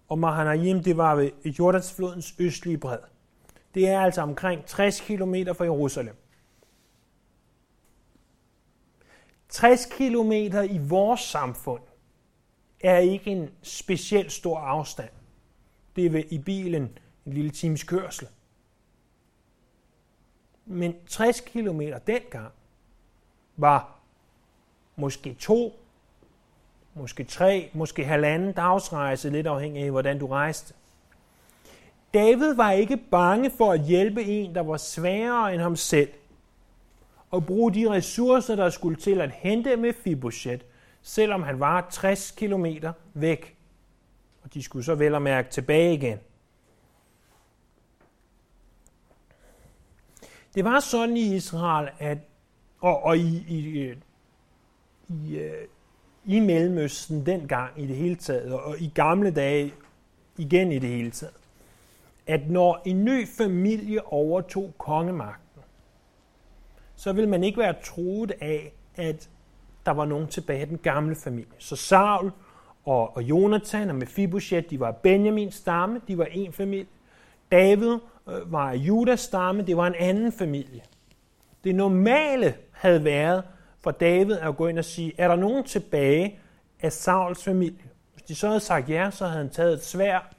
og 0.08 0.18
Mahanaim, 0.18 0.82
det 0.82 0.96
var 0.96 1.14
ved 1.14 1.30
Jordansflodens 1.44 2.34
østlige 2.38 2.78
bred. 2.78 2.98
Det 3.74 3.88
er 3.88 4.00
altså 4.00 4.22
omkring 4.22 4.64
60 4.64 5.00
km 5.00 5.34
fra 5.56 5.64
Jerusalem. 5.64 6.14
60 9.50 9.86
km 9.86 10.32
i 10.70 10.78
vores 10.78 11.20
samfund 11.20 11.82
er 12.80 12.98
ikke 12.98 13.30
en 13.30 13.50
specielt 13.62 14.32
stor 14.32 14.58
afstand. 14.58 15.10
Det 15.96 16.06
er 16.06 16.22
i 16.30 16.38
bilen 16.38 16.98
en 17.26 17.32
lille 17.32 17.50
times 17.50 17.82
kørsel. 17.82 18.28
Men 20.66 20.94
60 21.06 21.40
km 21.40 21.80
dengang 22.06 22.52
var 23.56 23.98
måske 24.96 25.34
to, 25.34 25.80
måske 26.94 27.24
tre, 27.24 27.70
måske 27.72 28.04
halvanden 28.04 28.52
dagsrejse, 28.52 29.30
lidt 29.30 29.46
afhængig 29.46 29.82
af, 29.82 29.90
hvordan 29.90 30.18
du 30.18 30.26
rejste. 30.26 30.74
David 32.14 32.54
var 32.54 32.70
ikke 32.70 32.96
bange 32.96 33.50
for 33.50 33.72
at 33.72 33.80
hjælpe 33.80 34.22
en, 34.24 34.54
der 34.54 34.60
var 34.60 34.76
sværere 34.76 35.54
end 35.54 35.62
ham 35.62 35.76
selv, 35.76 36.12
og 37.30 37.46
bruge 37.46 37.74
de 37.74 37.90
ressourcer, 37.90 38.56
der 38.56 38.70
skulle 38.70 38.96
til 38.96 39.20
at 39.20 39.30
hente 39.30 39.76
med 39.76 39.92
Fibochet, 39.92 40.66
selvom 41.02 41.42
han 41.42 41.60
var 41.60 41.88
60 41.90 42.30
km 42.30 42.66
væk. 43.14 43.56
Og 44.42 44.54
de 44.54 44.62
skulle 44.62 44.84
så 44.84 44.94
vel 44.94 45.14
og 45.14 45.22
mærke 45.22 45.50
tilbage 45.50 45.94
igen. 45.94 46.18
Det 50.54 50.64
var 50.64 50.80
sådan 50.80 51.16
i 51.16 51.36
Israel, 51.36 51.88
at, 51.98 52.18
og, 52.80 53.02
og 53.02 53.18
i, 53.18 53.44
i, 53.48 53.78
øh, 53.78 53.96
i, 55.08 55.36
øh, 55.36 55.66
i 56.24 56.40
Mellemøsten 56.40 57.26
dengang 57.26 57.82
i 57.82 57.86
det 57.86 57.96
hele 57.96 58.16
taget, 58.16 58.52
og 58.52 58.78
i 58.78 58.92
gamle 58.94 59.30
dage 59.30 59.74
igen 60.36 60.72
i 60.72 60.78
det 60.78 60.90
hele 60.90 61.10
taget, 61.10 61.34
at 62.26 62.50
når 62.50 62.82
en 62.84 63.04
ny 63.04 63.28
familie 63.28 64.06
overtog 64.06 64.74
kongemagten, 64.78 65.49
så 67.00 67.12
vil 67.12 67.28
man 67.28 67.44
ikke 67.44 67.58
være 67.58 67.74
troet 67.84 68.32
af, 68.40 68.72
at 68.96 69.28
der 69.86 69.92
var 69.92 70.04
nogen 70.04 70.26
tilbage 70.26 70.60
af 70.60 70.66
den 70.66 70.78
gamle 70.78 71.16
familie. 71.16 71.52
Så 71.58 71.76
Saul 71.76 72.30
og, 72.84 73.16
og 73.16 73.22
Jonathan 73.22 73.90
og 73.90 73.96
Mephibosheth, 73.96 74.70
de 74.70 74.80
var 74.80 74.92
Benjamins 74.92 75.54
stamme, 75.54 76.00
de 76.08 76.18
var 76.18 76.24
en 76.24 76.52
familie. 76.52 76.86
David 77.52 77.98
øh, 78.28 78.52
var 78.52 78.72
Judas 78.72 79.20
stamme, 79.20 79.62
det 79.62 79.76
var 79.76 79.86
en 79.86 79.94
anden 79.98 80.32
familie. 80.32 80.82
Det 81.64 81.74
normale 81.74 82.54
havde 82.72 83.04
været 83.04 83.44
for 83.82 83.90
David 83.90 84.36
at 84.36 84.56
gå 84.56 84.66
ind 84.66 84.78
og 84.78 84.84
sige, 84.84 85.12
er 85.18 85.28
der 85.28 85.36
nogen 85.36 85.64
tilbage 85.64 86.38
af 86.80 86.92
Sauls 86.92 87.44
familie? 87.44 87.90
Hvis 88.12 88.22
de 88.22 88.34
så 88.34 88.46
havde 88.46 88.60
sagt 88.60 88.90
ja, 88.90 89.10
så 89.10 89.26
havde 89.26 89.38
han 89.38 89.50
taget 89.50 89.72
et 89.72 89.84
svær, 89.84 90.34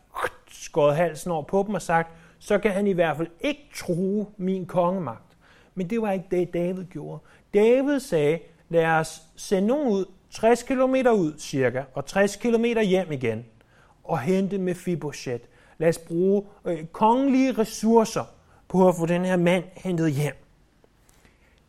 skåret 0.51 0.95
halsen 0.95 1.31
over 1.31 1.43
på 1.43 1.63
dem 1.67 1.75
og 1.75 1.81
sagt, 1.81 2.11
så 2.39 2.57
kan 2.57 2.71
han 2.71 2.87
i 2.87 2.93
hvert 2.93 3.17
fald 3.17 3.27
ikke 3.41 3.69
true 3.75 4.25
min 4.37 4.65
kongemagt. 4.65 5.30
Men 5.75 5.89
det 5.89 6.01
var 6.01 6.11
ikke 6.11 6.25
det, 6.31 6.53
David 6.53 6.85
gjorde. 6.85 7.19
David 7.53 7.99
sagde, 7.99 8.39
lad 8.69 8.85
os 8.85 9.21
sende 9.35 9.67
nogen 9.67 9.87
ud, 9.87 10.05
60 10.29 10.63
km 10.63 10.95
ud 10.95 11.33
cirka, 11.39 11.83
og 11.93 12.05
60 12.05 12.35
km 12.35 12.65
hjem 12.65 13.11
igen, 13.11 13.45
og 14.03 14.19
hente 14.19 14.57
med 14.57 14.75
Fibochet. 14.75 15.41
Lad 15.77 15.89
os 15.89 15.97
bruge 15.97 16.43
øh, 16.65 16.85
kongelige 16.85 17.51
ressourcer 17.51 18.23
på 18.67 18.87
at 18.87 18.95
få 18.95 19.05
den 19.05 19.25
her 19.25 19.37
mand 19.37 19.63
hentet 19.75 20.11
hjem. 20.11 20.33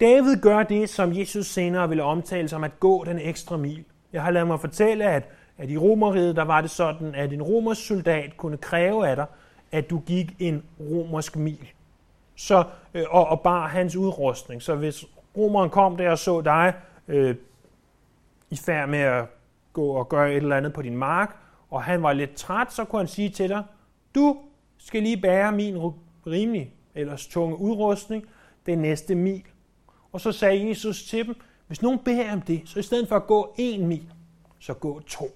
David 0.00 0.37
gør 0.37 0.62
det, 0.62 0.88
som 0.88 1.18
Jesus 1.18 1.47
senere 1.47 1.88
ville 1.88 2.02
omtale 2.02 2.49
som 2.49 2.64
at 2.64 2.80
gå 2.80 3.04
den 3.04 3.18
ekstra 3.18 3.56
mil. 3.56 3.85
Jeg 4.12 4.23
har 4.23 4.30
lavet 4.30 4.47
mig 4.47 4.61
fortælle, 4.61 5.04
at, 5.04 5.28
at 5.59 5.71
i 5.71 5.78
romeriet, 5.78 6.37
der 6.37 6.42
var 6.42 6.61
det 6.61 6.71
sådan, 6.71 7.14
at 7.14 7.32
en 7.32 7.42
romersk 7.42 7.87
soldat 7.87 8.37
kunne 8.37 8.56
kræve 8.56 9.09
af 9.09 9.16
dig, 9.16 9.26
at 9.73 9.90
du 9.90 9.99
gik 9.99 10.37
en 10.38 10.62
romersk 10.80 11.37
mil. 11.37 11.68
Så, 12.34 12.64
øh, 12.94 13.04
og, 13.10 13.26
og 13.28 13.40
bar 13.40 13.68
hans 13.68 13.96
udrustning. 13.96 14.62
Så 14.62 14.74
hvis 14.74 15.04
romeren 15.36 15.70
kom 15.70 15.96
der 15.96 16.10
og 16.10 16.18
så 16.18 16.40
dig 16.40 16.74
øh, 17.08 17.36
i 18.50 18.56
færd 18.56 18.88
med 18.88 18.98
at 18.98 19.24
gå 19.72 19.86
og 19.86 20.08
gøre 20.08 20.30
et 20.30 20.36
eller 20.36 20.56
andet 20.56 20.72
på 20.72 20.82
din 20.82 20.96
mark, 20.96 21.36
og 21.70 21.82
han 21.82 22.02
var 22.02 22.12
lidt 22.12 22.34
træt, 22.34 22.72
så 22.72 22.84
kunne 22.84 23.00
han 23.00 23.08
sige 23.08 23.28
til 23.28 23.48
dig, 23.48 23.64
du 24.14 24.38
skal 24.78 25.02
lige 25.02 25.20
bære 25.20 25.52
min 25.52 25.76
rimelig 26.26 26.74
ellers 26.94 27.26
tunge 27.26 27.56
udrustning 27.56 28.24
det 28.66 28.78
næste 28.78 29.14
mil. 29.14 29.42
Og 30.12 30.20
så 30.20 30.32
sagde 30.32 30.68
Jesus 30.68 31.02
til 31.02 31.26
dem, 31.26 31.34
hvis 31.66 31.82
nogen 31.82 31.98
beder 31.98 32.32
om 32.32 32.40
det, 32.40 32.62
så 32.64 32.78
i 32.78 32.82
stedet 32.82 33.08
for 33.08 33.16
at 33.16 33.26
gå 33.26 33.54
en 33.58 33.86
mil, 33.86 34.12
så 34.58 34.74
gå 34.74 35.00
to. 35.00 35.26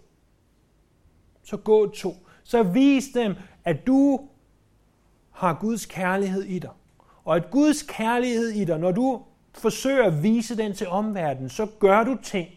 Så 1.42 1.56
gå 1.56 1.90
to. 1.90 2.14
Så 2.44 2.62
vis 2.62 3.04
dem, 3.14 3.34
at 3.64 3.86
du 3.86 4.28
har 5.30 5.58
Guds 5.60 5.86
kærlighed 5.86 6.42
i 6.42 6.58
dig. 6.58 6.70
Og 7.26 7.36
at 7.36 7.50
Guds 7.50 7.82
kærlighed 7.82 8.48
i 8.48 8.64
dig, 8.64 8.78
når 8.78 8.92
du 8.92 9.22
forsøger 9.54 10.04
at 10.04 10.22
vise 10.22 10.56
den 10.56 10.72
til 10.72 10.88
omverdenen, 10.88 11.50
så 11.50 11.66
gør 11.78 12.04
du 12.04 12.16
ting, 12.22 12.48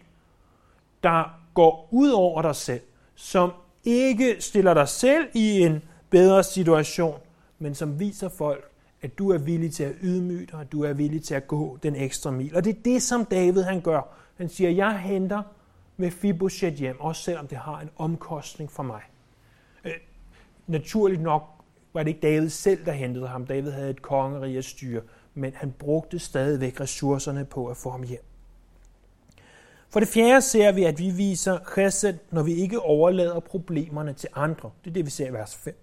der 1.04 1.40
går 1.54 1.88
ud 1.92 2.10
over 2.10 2.42
dig 2.42 2.56
selv, 2.56 2.82
som 3.16 3.52
ikke 3.84 4.36
stiller 4.40 4.74
dig 4.74 4.88
selv 4.88 5.28
i 5.34 5.62
en 5.62 5.84
bedre 6.10 6.44
situation, 6.44 7.20
men 7.60 7.76
som 7.76 8.00
viser 8.00 8.30
folk, 8.30 8.72
at 9.02 9.18
du 9.18 9.32
er 9.32 9.38
villig 9.38 9.74
til 9.74 9.84
at 9.84 9.94
ydmyge 10.02 10.48
dig, 10.52 10.62
at 10.62 10.72
du 10.72 10.84
er 10.84 10.94
villig 10.94 11.24
til 11.24 11.36
at 11.36 11.48
gå 11.48 11.78
den 11.84 11.96
ekstra 11.96 12.32
mil. 12.32 12.56
Og 12.56 12.64
det 12.64 12.78
er 12.78 12.82
det, 12.86 13.02
som 13.02 13.26
David 13.26 13.62
han 13.62 13.82
gør. 13.82 14.02
Han 14.38 14.50
siger, 14.50 14.70
jeg 14.70 15.00
henter 15.00 15.42
med 15.98 16.12
Fibosheth 16.12 16.76
hjem, 16.76 17.00
også 17.00 17.24
selvom 17.24 17.48
det 17.48 17.58
har 17.58 17.80
en 17.80 17.90
omkostning 17.98 18.72
for 18.72 18.84
mig. 18.84 19.02
Øh, 19.86 19.92
naturligt 20.68 21.22
nok 21.22 21.59
var 22.00 22.04
det 22.04 22.10
ikke 22.10 22.28
David 22.28 22.50
selv, 22.50 22.86
der 22.86 22.92
hentede 22.92 23.28
ham. 23.28 23.46
David 23.46 23.72
havde 23.72 23.90
et 23.90 24.02
kongerige 24.02 24.58
at 24.58 24.66
styre, 24.66 25.02
men 25.34 25.54
han 25.56 25.72
brugte 25.72 26.20
stadigvæk 26.20 26.82
ressourcerne 26.82 27.46
på 27.46 27.68
at 27.68 27.78
få 27.78 27.90
ham 27.90 28.04
hjem. 28.04 28.24
For 29.90 30.00
det 30.00 30.10
fjerde 30.10 30.42
ser 30.42 30.72
vi, 30.72 30.84
at 30.84 31.00
vi 31.00 31.10
viser 31.10 31.60
chesed, 31.74 32.18
når 32.32 32.44
vi 32.44 32.54
ikke 32.54 32.80
overlader 32.80 33.40
problemerne 33.40 34.14
til 34.14 34.30
andre. 34.36 34.72
Det 34.84 34.90
er 34.90 34.94
det, 34.94 35.06
vi 35.06 35.10
ser 35.12 35.28
i 35.28 35.34
vers 35.34 35.56
5. 35.56 35.74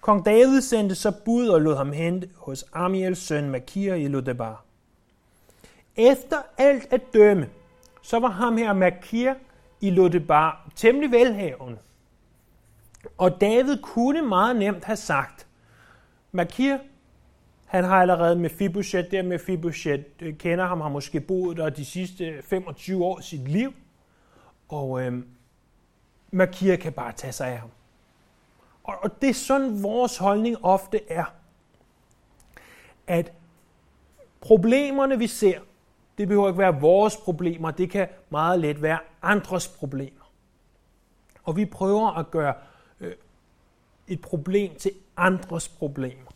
Kong 0.00 0.26
David 0.26 0.60
sendte 0.60 0.94
så 0.94 1.12
bud 1.24 1.48
og 1.48 1.60
lod 1.60 1.76
ham 1.76 1.92
hente 1.92 2.28
hos 2.36 2.64
Amiels 2.72 3.18
søn 3.18 3.50
Makir 3.50 3.94
i 3.94 4.08
Lodebar. 4.08 4.64
Efter 5.96 6.36
alt 6.58 6.86
at 6.90 7.00
dømme, 7.14 7.48
så 8.02 8.18
var 8.18 8.30
ham 8.30 8.56
her 8.56 8.72
Makir 8.72 9.34
i 9.80 9.90
Lodebar 9.90 10.70
temmelig 10.76 11.10
velhavende. 11.10 11.78
Og 13.18 13.40
David 13.40 13.82
kunne 13.82 14.22
meget 14.22 14.56
nemt 14.56 14.84
have 14.84 14.96
sagt, 14.96 15.46
Makir, 16.32 16.78
han 17.66 17.84
har 17.84 18.00
allerede 18.00 18.36
med 18.36 18.50
Fibuchet, 18.50 19.10
der 19.10 19.22
med 19.22 19.38
Fibuchet 19.38 20.04
øh, 20.20 20.36
kender 20.36 20.66
ham, 20.66 20.80
har 20.80 20.88
måske 20.88 21.20
boet 21.20 21.56
der 21.56 21.70
de 21.70 21.84
sidste 21.84 22.42
25 22.42 23.04
år 23.04 23.16
af 23.16 23.24
sit 23.24 23.48
liv, 23.48 23.74
og 24.68 25.02
øh, 25.02 25.22
Makir 26.30 26.76
kan 26.76 26.92
bare 26.92 27.12
tage 27.12 27.32
sig 27.32 27.48
af 27.48 27.58
ham. 27.58 27.70
Og, 28.84 28.94
og 29.02 29.22
det 29.22 29.30
er 29.30 29.34
sådan, 29.34 29.82
vores 29.82 30.18
holdning 30.18 30.64
ofte 30.64 31.00
er, 31.10 31.24
at 33.06 33.32
problemerne, 34.40 35.18
vi 35.18 35.26
ser, 35.26 35.60
det 36.18 36.28
behøver 36.28 36.48
ikke 36.48 36.58
være 36.58 36.80
vores 36.80 37.16
problemer, 37.16 37.70
det 37.70 37.90
kan 37.90 38.08
meget 38.30 38.60
let 38.60 38.82
være 38.82 38.98
andres 39.22 39.68
problemer. 39.68 40.32
Og 41.44 41.56
vi 41.56 41.64
prøver 41.64 42.18
at 42.18 42.30
gøre 42.30 42.54
et 44.08 44.20
problem 44.20 44.74
til 44.74 44.92
andres 45.16 45.68
problemer. 45.68 46.30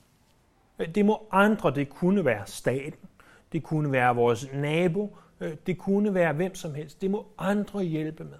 Det 0.94 1.04
må 1.04 1.26
andre, 1.30 1.74
det 1.74 1.88
kunne 1.88 2.24
være 2.24 2.46
staten, 2.46 3.08
det 3.52 3.62
kunne 3.62 3.92
være 3.92 4.14
vores 4.14 4.52
nabo, 4.52 5.16
øh, 5.40 5.56
det 5.66 5.78
kunne 5.78 6.14
være 6.14 6.32
hvem 6.32 6.54
som 6.54 6.74
helst. 6.74 7.00
Det 7.00 7.10
må 7.10 7.26
andre 7.38 7.82
hjælpe 7.82 8.24
med. 8.24 8.38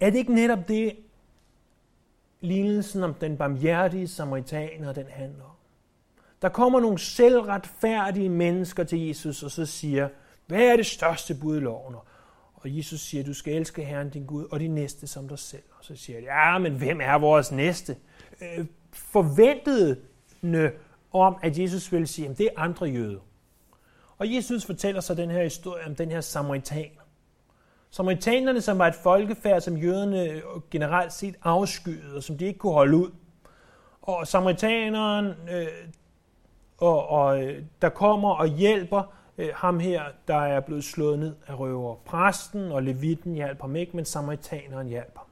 Er 0.00 0.10
det 0.10 0.18
ikke 0.18 0.34
netop 0.34 0.68
det, 0.68 0.96
lignelsen 2.40 3.02
om 3.02 3.14
den 3.14 3.36
barmhjertige 3.36 4.08
samaritaner, 4.08 4.92
den 4.92 5.06
handler 5.06 5.44
om? 5.44 5.50
Der 6.42 6.48
kommer 6.48 6.80
nogle 6.80 6.98
selvretfærdige 6.98 8.28
mennesker 8.28 8.84
til 8.84 9.06
Jesus, 9.06 9.42
og 9.42 9.50
så 9.50 9.66
siger, 9.66 10.08
hvad 10.46 10.62
er 10.62 10.76
det 10.76 10.86
største 10.86 11.34
bud 11.34 11.56
i 11.56 11.60
loven? 11.60 11.94
Og 12.64 12.76
Jesus 12.76 13.00
siger, 13.00 13.24
du 13.24 13.34
skal 13.34 13.54
elske 13.54 13.84
Herren 13.84 14.10
din 14.10 14.26
Gud, 14.26 14.46
og 14.50 14.60
din 14.60 14.74
næste 14.74 15.06
som 15.06 15.28
dig 15.28 15.38
selv. 15.38 15.62
Og 15.78 15.84
så 15.84 15.96
siger 15.96 16.20
de, 16.20 16.26
ja, 16.26 16.58
men 16.58 16.72
hvem 16.72 17.00
er 17.00 17.18
vores 17.18 17.52
næste? 17.52 17.96
Øh, 18.40 18.66
forventede 18.92 20.00
om, 21.12 21.36
at 21.42 21.58
Jesus 21.58 21.92
ville 21.92 22.06
sige, 22.06 22.28
at 22.28 22.38
det 22.38 22.46
er 22.46 22.60
andre 22.60 22.86
jøder. 22.86 23.20
Og 24.18 24.34
Jesus 24.34 24.64
fortæller 24.64 25.00
så 25.00 25.14
den 25.14 25.30
her 25.30 25.42
historie 25.42 25.86
om 25.86 25.94
den 25.94 26.10
her 26.10 26.20
samaritaner. 26.20 27.00
Samaritanerne, 27.90 28.60
som 28.60 28.78
var 28.78 28.86
et 28.86 28.94
folkefærd, 28.94 29.60
som 29.60 29.76
jøderne 29.76 30.22
øh, 30.22 30.42
generelt 30.70 31.12
set 31.12 31.34
afskyede, 31.42 32.16
og 32.16 32.22
som 32.22 32.38
de 32.38 32.44
ikke 32.44 32.58
kunne 32.58 32.72
holde 32.72 32.96
ud. 32.96 33.10
Og 34.02 34.26
samaritaneren, 34.26 35.26
øh, 35.26 35.66
og, 36.78 37.08
og, 37.08 37.44
øh, 37.44 37.62
der 37.82 37.88
kommer 37.88 38.30
og 38.30 38.46
hjælper 38.46 39.14
øh, 39.38 39.48
ham 39.54 39.80
her, 39.80 40.02
der 40.28 40.36
er 40.36 40.60
blevet 40.60 40.84
slået 40.84 41.18
ned 41.18 41.34
af 41.46 41.58
røver. 41.58 41.94
Præsten 41.94 42.72
og 42.72 42.82
levitten 42.82 43.34
hjælper 43.34 43.64
ham 43.64 43.76
ikke, 43.76 43.96
men 43.96 44.04
samaritaneren 44.04 44.88
hjælper. 44.88 45.28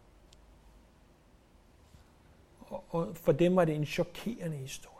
Og, 2.60 2.84
og 2.90 3.08
for 3.14 3.32
dem 3.32 3.56
var 3.56 3.64
det 3.64 3.74
en 3.74 3.86
chokerende 3.86 4.56
historie. 4.56 4.92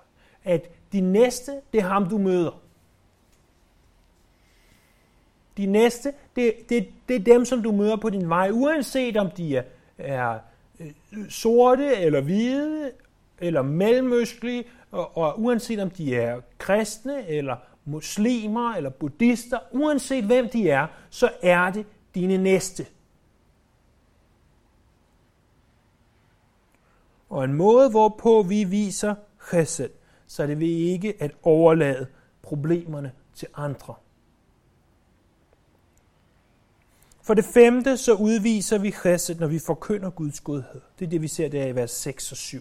At 0.45 0.71
de 0.93 1.01
næste, 1.01 1.61
det 1.73 1.81
er 1.81 1.88
ham, 1.88 2.09
du 2.09 2.19
møder. 2.19 2.61
De 5.57 5.67
næste, 5.67 6.12
det, 6.37 6.55
det, 6.69 6.88
det 7.09 7.17
er 7.17 7.25
dem, 7.25 7.45
som 7.45 7.62
du 7.62 7.73
møder 7.73 7.97
på 7.97 8.11
din 8.11 8.29
vej, 8.29 8.51
uanset 8.53 9.17
om 9.17 9.31
de 9.31 9.57
er, 9.57 9.62
er 9.99 10.38
øh, 10.81 10.91
sorte 11.29 11.97
eller 11.97 12.21
hvide 12.21 12.93
eller 13.41 13.62
mellemøstlige, 13.62 14.65
og, 14.91 15.17
og 15.17 15.41
uanset 15.41 15.79
om 15.79 15.91
de 15.91 16.17
er 16.17 16.41
kristne 16.59 17.29
eller 17.29 17.57
muslimer 17.85 18.75
eller 18.75 18.90
buddhister, 18.90 19.59
uanset 19.71 20.25
hvem 20.25 20.49
de 20.49 20.71
er, 20.71 20.87
så 21.11 21.31
er 21.42 21.71
det 21.71 21.87
dine 22.14 22.38
næste. 22.38 22.87
Og 27.29 27.45
en 27.45 27.53
måde, 27.53 27.90
hvorpå 27.90 28.42
vi 28.42 28.64
viser 28.64 29.14
chesed, 29.49 29.90
så 30.27 30.42
er 30.42 30.47
det 30.47 30.61
ved 30.61 30.66
ikke 30.66 31.14
at 31.23 31.31
overlade 31.42 32.07
problemerne 32.42 33.12
til 33.35 33.49
andre. 33.55 33.95
For 37.23 37.35
det 37.35 37.45
femte, 37.45 37.97
så 37.97 38.14
udviser 38.14 38.79
vi 38.79 38.90
chesed, 38.90 39.35
når 39.35 39.47
vi 39.47 39.59
forkynder 39.59 40.11
Guds 40.11 40.40
godhed. 40.40 40.81
Det 40.99 41.05
er 41.05 41.11
det, 41.11 41.23
vi 41.23 41.29
ser 41.29 41.49
der 41.49 41.66
i 41.66 41.75
vers 41.75 41.90
6 41.90 42.33
og 42.33 42.37
7. 42.37 42.59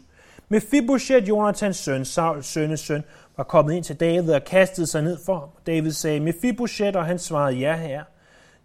Mephibosheth, 0.52 1.30
Jonathans 1.30 1.78
søn, 1.78 2.06
Sauls 2.06 2.46
sønnes 2.46 2.80
søn, 2.80 3.04
var 3.38 3.44
kommet 3.44 3.74
ind 3.74 3.84
til 3.84 4.00
David 4.00 4.34
og 4.34 4.44
kastede 4.44 4.88
sig 4.88 5.02
ned 5.02 5.18
for 5.26 5.40
ham. 5.40 5.50
David 5.68 5.92
sagde, 5.92 6.20
Mephibosheth, 6.20 6.98
og 6.98 7.06
han 7.06 7.20
svarede, 7.20 7.58
ja 7.58 7.78
herre. 7.78 8.04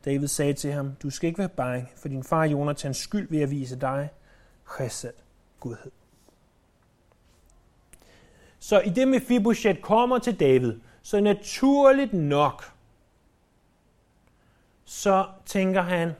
David 0.04 0.28
sagde 0.28 0.52
til 0.52 0.72
ham, 0.72 0.92
du 1.02 1.10
skal 1.10 1.26
ikke 1.26 1.38
være 1.38 1.48
bange, 1.48 1.88
for 1.96 2.08
din 2.08 2.24
far 2.24 2.44
Jonathans 2.44 2.96
skyld 2.96 3.28
vil 3.30 3.38
jeg 3.38 3.50
vise 3.50 3.80
dig 3.80 4.08
chesed, 4.76 5.12
godhed. 5.60 5.90
Så 8.58 8.80
i 8.80 8.88
det 8.88 9.08
med 9.08 9.82
kommer 9.82 10.18
til 10.18 10.40
David, 10.40 10.74
så 11.02 11.20
naturligt 11.20 12.12
nok, 12.12 12.72
så 14.84 15.26
tænker 15.44 15.82
han, 15.82 16.12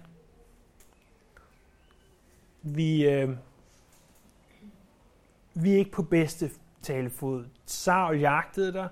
vi, 2.63 3.09
øh, 3.09 3.31
vi 5.57 5.73
er 5.75 5.79
ikke 5.79 5.91
på 5.91 6.03
bedste 6.03 6.51
talefod. 6.83 7.45
Saul 7.67 8.19
jagtede 8.19 8.73
dig. 8.73 8.89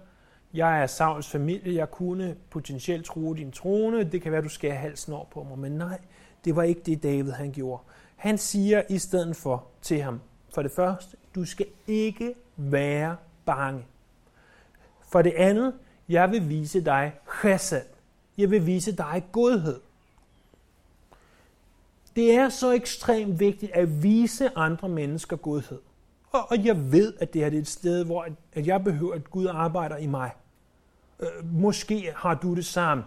Jeg 0.55 0.83
er 0.83 0.87
Sauls 0.87 1.31
familie. 1.31 1.75
Jeg 1.75 1.91
kunne 1.91 2.37
potentielt 2.51 3.07
true 3.07 3.37
din 3.37 3.53
trone. 3.53 4.05
Det 4.05 4.23
kan 4.23 4.33
være, 4.33 4.43
du 4.43 4.49
skærer 4.49 4.75
halsen 4.75 5.13
over 5.13 5.25
på 5.25 5.43
mig. 5.43 5.59
Men 5.59 5.73
nej, 5.73 5.99
det 6.45 6.57
var 6.57 6.63
ikke 6.63 6.81
det, 6.81 7.03
David 7.03 7.31
han 7.31 7.53
gjorde. 7.53 7.83
Han 8.17 8.39
siger 8.39 8.83
i 8.89 8.99
stedet 8.99 9.37
for 9.37 9.67
til 9.83 10.03
ham, 10.03 10.21
for 10.55 10.63
det 10.63 10.71
første, 10.71 11.17
du 11.35 11.45
skal 11.45 11.67
ikke 11.87 12.35
være 12.57 13.17
bange. 13.45 13.85
For 15.09 15.23
det 15.23 15.33
andet, 15.37 15.75
jeg 16.09 16.31
vil 16.31 16.49
vise 16.49 16.85
dig 16.85 17.13
chesed. 17.41 17.83
Jeg 18.39 18.51
vil 18.51 18.67
vise 18.67 18.97
dig 18.97 19.25
godhed. 19.33 19.81
Det 22.17 22.35
er 22.35 22.49
så 22.49 22.73
ekstremt 22.73 23.41
vigtigt 23.41 23.73
at 23.73 24.03
vise 24.03 24.51
andre 24.57 24.89
mennesker 24.89 25.37
godhed. 25.37 25.79
Og, 26.35 26.51
og 26.51 26.65
jeg 26.65 26.93
ved, 26.93 27.15
at 27.21 27.35
det 27.35 27.41
her 27.41 27.51
er 27.51 27.59
et 27.59 27.69
sted, 27.69 28.05
hvor 28.05 28.27
at 28.53 28.67
jeg 28.67 28.85
behøver, 28.85 29.15
at 29.15 29.31
Gud 29.31 29.47
arbejder 29.47 29.97
i 29.97 30.07
mig. 30.07 30.31
Øh, 31.21 31.29
måske 31.53 32.13
har 32.17 32.35
du 32.35 32.55
det 32.55 32.67
samme. 32.67 33.05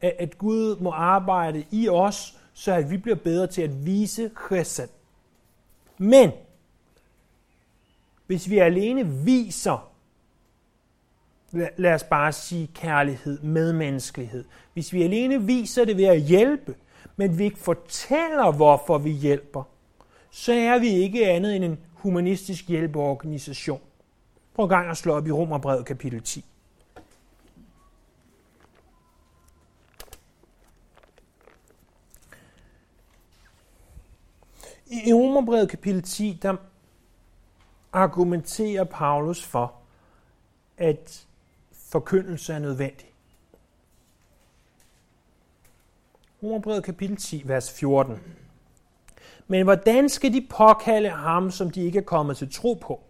At, 0.00 0.12
at 0.18 0.38
Gud 0.38 0.76
må 0.80 0.90
arbejde 0.90 1.64
i 1.70 1.88
os, 1.88 2.38
så 2.52 2.72
at 2.72 2.90
vi 2.90 2.96
bliver 2.96 3.16
bedre 3.16 3.46
til 3.46 3.62
at 3.62 3.86
vise 3.86 4.30
chesed. 4.48 4.88
Men, 5.98 6.30
hvis 8.26 8.50
vi 8.50 8.58
alene 8.58 9.04
viser, 9.24 9.92
lad 11.76 11.94
os 11.94 12.04
bare 12.04 12.32
sige 12.32 12.70
kærlighed, 12.74 13.40
medmenneskelighed, 13.40 14.44
hvis 14.72 14.92
vi 14.92 15.02
alene 15.02 15.42
viser 15.42 15.84
det 15.84 15.96
ved 15.96 16.04
at 16.04 16.20
hjælpe, 16.20 16.74
men 17.16 17.38
vi 17.38 17.44
ikke 17.44 17.58
fortæller, 17.58 18.52
hvorfor 18.52 18.98
vi 18.98 19.10
hjælper, 19.10 19.62
så 20.30 20.52
er 20.52 20.78
vi 20.78 20.88
ikke 20.88 21.30
andet 21.30 21.56
end 21.56 21.64
en 21.64 21.78
humanistisk 21.96 22.68
hjælpeorganisation. 22.68 23.80
Prøv 24.54 24.68
gang 24.68 24.90
at 24.90 24.96
slå 24.96 25.14
op 25.14 25.26
i 25.26 25.30
Romerbrevet 25.30 25.86
kapitel 25.86 26.22
10. 26.22 26.44
I 34.86 35.12
Romerbrevet 35.12 35.68
kapitel 35.68 36.02
10, 36.02 36.38
der 36.42 36.56
argumenterer 37.92 38.84
Paulus 38.84 39.44
for, 39.44 39.74
at 40.78 41.26
forkyndelse 41.72 42.52
er 42.52 42.58
nødvendig. 42.58 43.12
Romerbrevet 46.42 46.84
kapitel 46.84 47.16
10, 47.16 47.42
vers 47.44 47.72
14. 47.72 48.45
Men 49.48 49.64
hvordan 49.64 50.08
skal 50.08 50.32
de 50.32 50.46
påkalde 50.50 51.08
ham, 51.08 51.50
som 51.50 51.70
de 51.70 51.84
ikke 51.84 51.98
er 51.98 52.02
kommet 52.02 52.36
til 52.36 52.52
tro 52.52 52.74
på? 52.74 53.00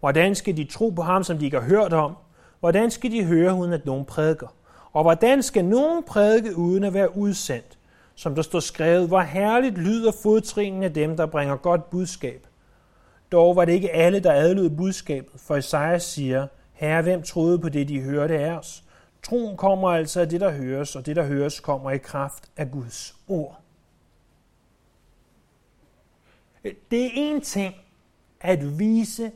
Hvordan 0.00 0.34
skal 0.34 0.56
de 0.56 0.64
tro 0.64 0.90
på 0.90 1.02
ham, 1.02 1.24
som 1.24 1.38
de 1.38 1.44
ikke 1.44 1.60
har 1.60 1.66
hørt 1.68 1.92
om? 1.92 2.16
Hvordan 2.60 2.90
skal 2.90 3.10
de 3.10 3.24
høre, 3.24 3.54
uden 3.54 3.72
at 3.72 3.86
nogen 3.86 4.04
prædiker? 4.04 4.46
Og 4.92 5.02
hvordan 5.02 5.42
skal 5.42 5.64
nogen 5.64 6.02
prædike, 6.02 6.56
uden 6.56 6.84
at 6.84 6.94
være 6.94 7.16
udsendt? 7.16 7.78
Som 8.14 8.34
der 8.34 8.42
står 8.42 8.60
skrevet, 8.60 9.08
hvor 9.08 9.20
herligt 9.20 9.78
lyder 9.78 10.12
fodtrinen 10.22 10.82
af 10.82 10.92
dem, 10.92 11.16
der 11.16 11.26
bringer 11.26 11.56
godt 11.56 11.90
budskab. 11.90 12.46
Dog 13.32 13.56
var 13.56 13.64
det 13.64 13.72
ikke 13.72 13.90
alle, 13.90 14.20
der 14.20 14.32
adlød 14.32 14.70
budskabet, 14.70 15.40
for 15.40 15.56
Isaiah 15.56 16.00
siger, 16.00 16.46
Herre, 16.72 17.02
hvem 17.02 17.22
troede 17.22 17.58
på 17.58 17.68
det, 17.68 17.88
de 17.88 18.00
hørte 18.00 18.38
af 18.38 18.52
os? 18.52 18.84
Troen 19.22 19.56
kommer 19.56 19.88
altså 19.88 20.20
af 20.20 20.28
det, 20.28 20.40
der 20.40 20.50
høres, 20.50 20.96
og 20.96 21.06
det, 21.06 21.16
der 21.16 21.24
høres, 21.24 21.60
kommer 21.60 21.90
i 21.90 21.98
kraft 21.98 22.44
af 22.56 22.70
Guds 22.70 23.14
ord. 23.28 23.63
Det 26.64 27.04
er 27.04 27.10
en 27.14 27.40
ting 27.40 27.74
at 28.40 28.78
vise 28.78 29.32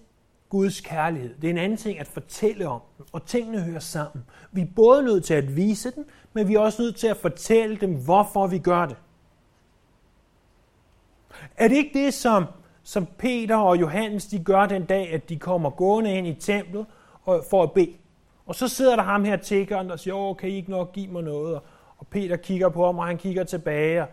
Guds 0.48 0.80
kærlighed. 0.80 1.34
Det 1.34 1.44
er 1.44 1.50
en 1.50 1.58
anden 1.58 1.78
ting 1.78 1.98
at 1.98 2.06
fortælle 2.06 2.68
om 2.68 2.80
den, 2.98 3.06
og 3.12 3.26
tingene 3.26 3.60
hører 3.60 3.80
sammen. 3.80 4.24
Vi 4.52 4.60
er 4.60 4.66
både 4.76 5.02
nødt 5.02 5.24
til 5.24 5.34
at 5.34 5.56
vise 5.56 5.90
den, 5.90 6.04
men 6.32 6.48
vi 6.48 6.54
er 6.54 6.60
også 6.60 6.82
nødt 6.82 6.96
til 6.96 7.06
at 7.06 7.16
fortælle 7.16 7.76
dem, 7.76 7.94
hvorfor 8.04 8.46
vi 8.46 8.58
gør 8.58 8.86
det. 8.86 8.96
Er 11.56 11.68
det 11.68 11.76
ikke 11.76 12.04
det, 12.04 12.14
som, 12.14 12.44
som 12.82 13.06
Peter 13.18 13.56
og 13.56 13.80
Johannes 13.80 14.26
de 14.26 14.44
gør 14.44 14.66
den 14.66 14.84
dag, 14.84 15.12
at 15.12 15.28
de 15.28 15.38
kommer 15.38 15.70
gående 15.70 16.14
ind 16.14 16.26
i 16.26 16.34
templet 16.34 16.86
og, 17.24 17.44
for 17.50 17.62
at 17.62 17.72
bede? 17.72 17.96
Og 18.46 18.54
så 18.54 18.68
sidder 18.68 18.96
der 18.96 19.02
ham 19.02 19.24
her 19.24 19.36
tiggeren 19.36 19.90
og 19.90 19.98
siger, 19.98 20.14
åh, 20.14 20.36
kan 20.36 20.48
I 20.48 20.52
ikke 20.52 20.70
nok 20.70 20.92
give 20.92 21.12
mig 21.12 21.22
noget? 21.22 21.60
Og 21.98 22.06
Peter 22.06 22.36
kigger 22.36 22.68
på 22.68 22.86
ham, 22.86 22.98
og 22.98 23.06
han 23.06 23.18
kigger 23.18 23.44
tilbage. 23.44 24.02
Og 24.02 24.08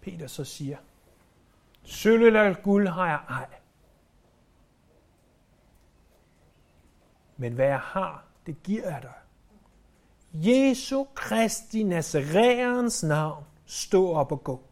Peter 0.00 0.26
så 0.26 0.44
siger, 0.44 0.76
sølv 1.86 2.22
eller 2.22 2.54
guld 2.62 2.88
har 2.88 3.06
jeg 3.06 3.20
ej. 3.28 3.46
Men 7.36 7.52
hvad 7.52 7.66
jeg 7.66 7.78
har, 7.78 8.24
det 8.46 8.62
giver 8.62 8.90
jeg 8.90 9.02
dig. 9.02 9.12
Jesu 10.32 11.04
Kristi 11.14 11.82
Nazareans 11.82 13.02
navn, 13.02 13.44
stå 13.66 14.12
op 14.12 14.32
og 14.32 14.44
gå. 14.44 14.62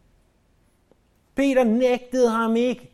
Peter 1.35 1.63
nægtede 1.63 2.29
ham 2.29 2.55
ikke 2.55 2.91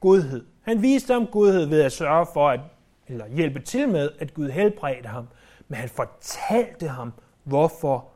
godhed. 0.00 0.46
Han 0.62 0.82
viste 0.82 1.12
ham 1.12 1.26
godhed 1.26 1.66
ved 1.66 1.82
at 1.82 1.92
sørge 1.92 2.26
for, 2.32 2.48
at 2.48 2.60
eller 3.06 3.28
hjælpe 3.28 3.60
til 3.60 3.88
med, 3.88 4.10
at 4.18 4.34
Gud 4.34 4.48
helbredte 4.48 5.08
ham. 5.08 5.28
Men 5.68 5.78
han 5.78 5.88
fortalte 5.88 6.88
ham, 6.88 7.12
hvorfor 7.44 8.08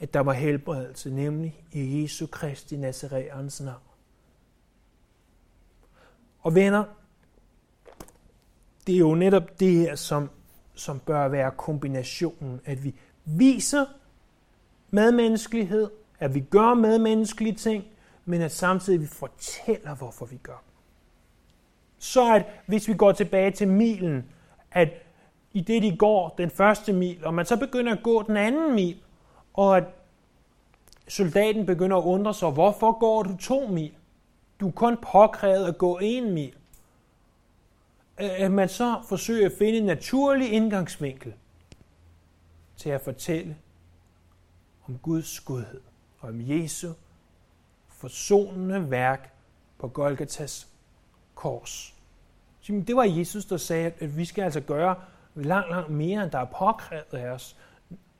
at 0.00 0.14
der 0.14 0.20
var 0.20 0.32
helbredelse, 0.32 1.10
nemlig 1.10 1.64
i 1.72 2.02
Jesu 2.02 2.26
Kristi 2.26 2.76
Nazareans 2.76 3.60
navn. 3.60 3.89
Og 6.42 6.54
venner, 6.54 6.84
det 8.86 8.94
er 8.94 8.98
jo 8.98 9.14
netop 9.14 9.60
det 9.60 9.76
her, 9.76 9.94
som, 9.94 10.30
som 10.74 10.98
bør 10.98 11.28
være 11.28 11.50
kombinationen, 11.50 12.60
at 12.64 12.84
vi 12.84 12.94
viser 13.24 13.86
medmenneskelighed, 14.90 15.90
at 16.18 16.34
vi 16.34 16.40
gør 16.40 16.74
medmenneskelige 16.74 17.54
ting, 17.54 17.84
men 18.24 18.42
at 18.42 18.52
samtidig 18.52 19.00
vi 19.00 19.06
fortæller, 19.06 19.94
hvorfor 19.94 20.26
vi 20.26 20.36
gør 20.36 20.62
så 22.00 22.34
at 22.34 22.46
hvis 22.66 22.88
vi 22.88 22.94
går 22.94 23.12
tilbage 23.12 23.50
til 23.50 23.68
milen, 23.68 24.24
at 24.72 24.88
i 25.52 25.60
det 25.60 25.82
de 25.82 25.96
går 25.96 26.34
den 26.38 26.50
første 26.50 26.92
mil, 26.92 27.24
og 27.24 27.34
man 27.34 27.46
så 27.46 27.56
begynder 27.56 27.92
at 27.92 28.02
gå 28.02 28.22
den 28.22 28.36
anden 28.36 28.74
mil, 28.74 28.96
og 29.54 29.76
at 29.76 29.84
soldaten 31.08 31.66
begynder 31.66 31.96
at 31.96 32.04
undre 32.04 32.34
sig, 32.34 32.50
hvorfor 32.50 32.98
går 32.98 33.22
du 33.22 33.36
to 33.36 33.66
mil? 33.66 33.92
Du 34.60 34.68
er 34.68 34.72
kun 34.72 34.96
påkrævet 35.12 35.66
at 35.66 35.78
gå 35.78 35.98
en 36.02 36.34
mil. 36.34 36.54
At 38.16 38.50
man 38.50 38.68
så 38.68 39.02
forsøger 39.08 39.46
at 39.46 39.52
finde 39.58 39.78
en 39.78 39.84
naturlig 39.84 40.52
indgangsvinkel 40.52 41.34
til 42.76 42.90
at 42.90 43.00
fortælle 43.00 43.56
om 44.88 44.98
Guds 44.98 45.40
godhed 45.40 45.80
og 46.18 46.28
om 46.28 46.40
Jesu 46.40 46.92
forsonende 47.88 48.90
værk 48.90 49.32
på 49.78 49.88
Golgatas 49.88 50.68
kors. 51.34 51.94
Det 52.66 52.96
var 52.96 53.04
Jesus, 53.04 53.44
der 53.44 53.56
sagde, 53.56 53.92
at 53.98 54.16
vi 54.16 54.24
skal 54.24 54.42
altså 54.42 54.60
gøre 54.60 54.96
langt, 55.34 55.70
langt 55.70 55.90
mere, 55.90 56.22
end 56.22 56.30
der 56.30 56.38
er 56.38 56.44
påkrævet 56.58 57.14
af 57.14 57.30
os. 57.30 57.56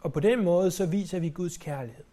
Og 0.00 0.12
på 0.12 0.20
den 0.20 0.44
måde, 0.44 0.70
så 0.70 0.86
viser 0.86 1.20
vi 1.20 1.28
Guds 1.28 1.56
kærlighed. 1.56 2.04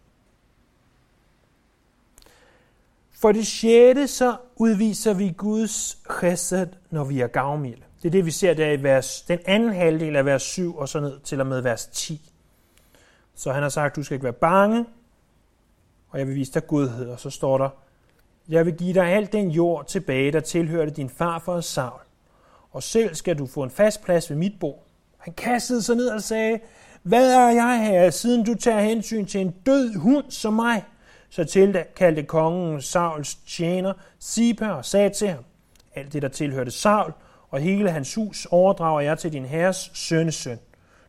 For 3.20 3.32
det 3.32 3.46
sjette, 3.46 4.06
så 4.06 4.36
udviser 4.56 5.14
vi 5.14 5.34
Guds 5.36 5.98
chesed, 6.20 6.66
når 6.90 7.04
vi 7.04 7.20
er 7.20 7.26
gavmilde. 7.26 7.82
Det 8.02 8.08
er 8.08 8.10
det, 8.10 8.26
vi 8.26 8.30
ser 8.30 8.54
der 8.54 8.70
i 8.70 8.82
vers, 8.82 9.22
den 9.22 9.38
anden 9.46 9.72
halvdel 9.72 10.16
af 10.16 10.24
vers 10.24 10.42
7 10.42 10.76
og 10.76 10.88
så 10.88 11.00
ned 11.00 11.20
til 11.20 11.40
og 11.40 11.46
med 11.46 11.60
vers 11.60 11.86
10. 11.86 12.32
Så 13.34 13.52
han 13.52 13.62
har 13.62 13.70
sagt, 13.70 13.96
du 13.96 14.02
skal 14.02 14.14
ikke 14.14 14.24
være 14.24 14.32
bange, 14.32 14.86
og 16.10 16.18
jeg 16.18 16.26
vil 16.26 16.34
vise 16.34 16.52
dig 16.52 16.66
godhed. 16.66 17.08
Og 17.08 17.20
så 17.20 17.30
står 17.30 17.58
der, 17.58 17.68
jeg 18.48 18.66
vil 18.66 18.74
give 18.74 18.94
dig 18.94 19.06
alt 19.06 19.32
den 19.32 19.50
jord 19.50 19.86
tilbage, 19.86 20.32
der 20.32 20.40
tilhørte 20.40 20.90
din 20.90 21.08
farfars 21.08 21.66
Saul. 21.66 22.00
Og 22.70 22.82
selv 22.82 23.14
skal 23.14 23.38
du 23.38 23.46
få 23.46 23.62
en 23.62 23.70
fast 23.70 24.02
plads 24.04 24.30
ved 24.30 24.36
mit 24.36 24.60
bord. 24.60 24.84
Han 25.18 25.34
kastede 25.34 25.82
sig 25.82 25.96
ned 25.96 26.08
og 26.08 26.22
sagde, 26.22 26.60
hvad 27.02 27.32
er 27.32 27.48
jeg 27.48 27.86
her, 27.86 28.10
siden 28.10 28.44
du 28.44 28.54
tager 28.54 28.80
hensyn 28.80 29.26
til 29.26 29.40
en 29.40 29.50
død 29.50 29.94
hund 29.94 30.30
som 30.30 30.52
mig? 30.52 30.84
Så 31.30 31.44
tilkaldte 31.44 32.22
kongen 32.22 32.82
Sauls 32.82 33.34
tjener 33.34 33.92
Sipa 34.18 34.68
og 34.68 34.84
sagde 34.84 35.10
til 35.10 35.28
ham, 35.28 35.44
alt 35.94 36.12
det, 36.12 36.22
der 36.22 36.28
tilhørte 36.28 36.70
Saul 36.70 37.12
og 37.50 37.60
hele 37.60 37.90
hans 37.90 38.14
hus, 38.14 38.46
overdrager 38.50 39.00
jeg 39.00 39.18
til 39.18 39.32
din 39.32 39.44
herres 39.44 39.90
sønnesøn. 39.94 40.58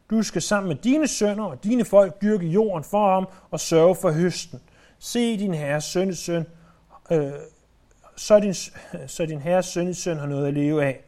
Du 0.10 0.24
skal 0.24 0.42
sammen 0.42 0.68
med 0.68 0.76
dine 0.76 1.08
sønner 1.08 1.44
og 1.44 1.64
dine 1.64 1.86
folk 1.86 2.22
dyrke 2.22 2.48
jorden 2.48 2.84
for 2.84 3.14
ham 3.14 3.28
og 3.52 3.60
sørge 3.60 3.96
for 3.96 4.12
høsten. 4.12 4.62
Se 5.00 5.38
din 5.38 5.54
herres 5.54 5.84
søn, 5.84 6.10
øh, 7.12 7.32
så 8.16 8.40
din, 8.40 8.54
så 9.16 9.26
din 9.26 9.40
herres 9.42 9.66
søn 9.66 10.18
har 10.18 10.28
noget 10.28 10.48
at 10.48 10.54
leve 10.54 10.86
af. 10.86 11.00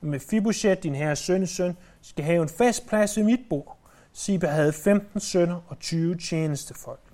Med 0.00 0.20
Fiboshet, 0.20 0.82
din 0.82 0.94
herres 0.94 1.18
søn, 1.18 1.76
skal 2.02 2.24
have 2.24 2.42
en 2.42 2.48
fast 2.48 2.88
plads 2.88 3.16
ved 3.16 3.24
mit 3.24 3.40
bord. 3.48 3.76
Siba 4.12 4.46
havde 4.46 4.72
15 4.72 5.20
sønner 5.20 5.60
og 5.68 5.78
20 5.78 6.16
tjenestefolk. 6.16 7.09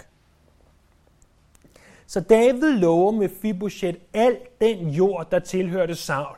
Så 2.07 2.21
David 2.21 2.79
lover 2.79 3.13
med 3.13 3.29
Fiboshet 3.43 3.97
al 4.13 4.39
den 4.61 4.89
jord, 4.89 5.31
der 5.31 5.39
tilhørte 5.39 5.95
Saul. 5.95 6.37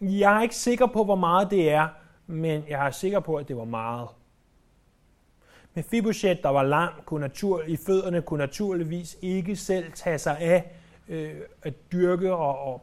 Jeg 0.00 0.36
er 0.36 0.42
ikke 0.42 0.56
sikker 0.56 0.86
på, 0.86 1.04
hvor 1.04 1.14
meget 1.14 1.50
det 1.50 1.70
er, 1.70 1.88
men 2.26 2.64
jeg 2.68 2.86
er 2.86 2.90
sikker 2.90 3.20
på, 3.20 3.36
at 3.36 3.48
det 3.48 3.56
var 3.56 3.64
meget. 3.64 4.08
Mephibosheth, 5.74 6.42
der 6.42 6.48
var 6.48 6.62
lam 6.62 6.92
kunne 7.04 7.20
natur, 7.20 7.62
i 7.62 7.76
fødderne, 7.76 8.22
kunne 8.22 8.38
naturligvis 8.38 9.16
ikke 9.22 9.56
selv 9.56 9.92
tage 9.92 10.18
sig 10.18 10.38
af 10.38 10.72
øh, 11.08 11.40
at 11.62 11.92
dyrke 11.92 12.34
og, 12.34 12.58
og 12.58 12.82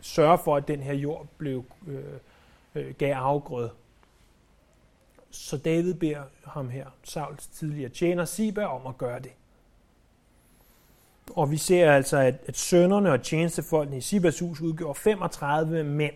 sørge 0.00 0.38
for, 0.38 0.56
at 0.56 0.68
den 0.68 0.80
her 0.80 0.94
jord 0.94 1.26
blev 1.38 1.64
øh, 1.86 2.04
øh, 2.74 2.94
gav 2.94 3.14
afgrød. 3.14 3.70
Så 5.30 5.58
David 5.58 5.94
beder 5.94 6.22
ham 6.44 6.68
her, 6.68 6.86
Sauls 7.04 7.46
tidligere 7.46 7.88
tjener 7.88 8.24
Siba, 8.24 8.64
om 8.64 8.86
at 8.86 8.98
gøre 8.98 9.20
det. 9.20 9.32
Og 11.30 11.50
vi 11.50 11.56
ser 11.56 11.92
altså, 11.92 12.16
at, 12.16 12.34
at 12.46 12.56
sønnerne 12.56 13.12
og 13.12 13.22
tjenestefolkene 13.22 13.96
i 13.96 14.00
Sibas 14.00 14.38
hus 14.38 14.60
udgjorde 14.60 14.98
35 14.98 15.84
mænd. 15.84 16.14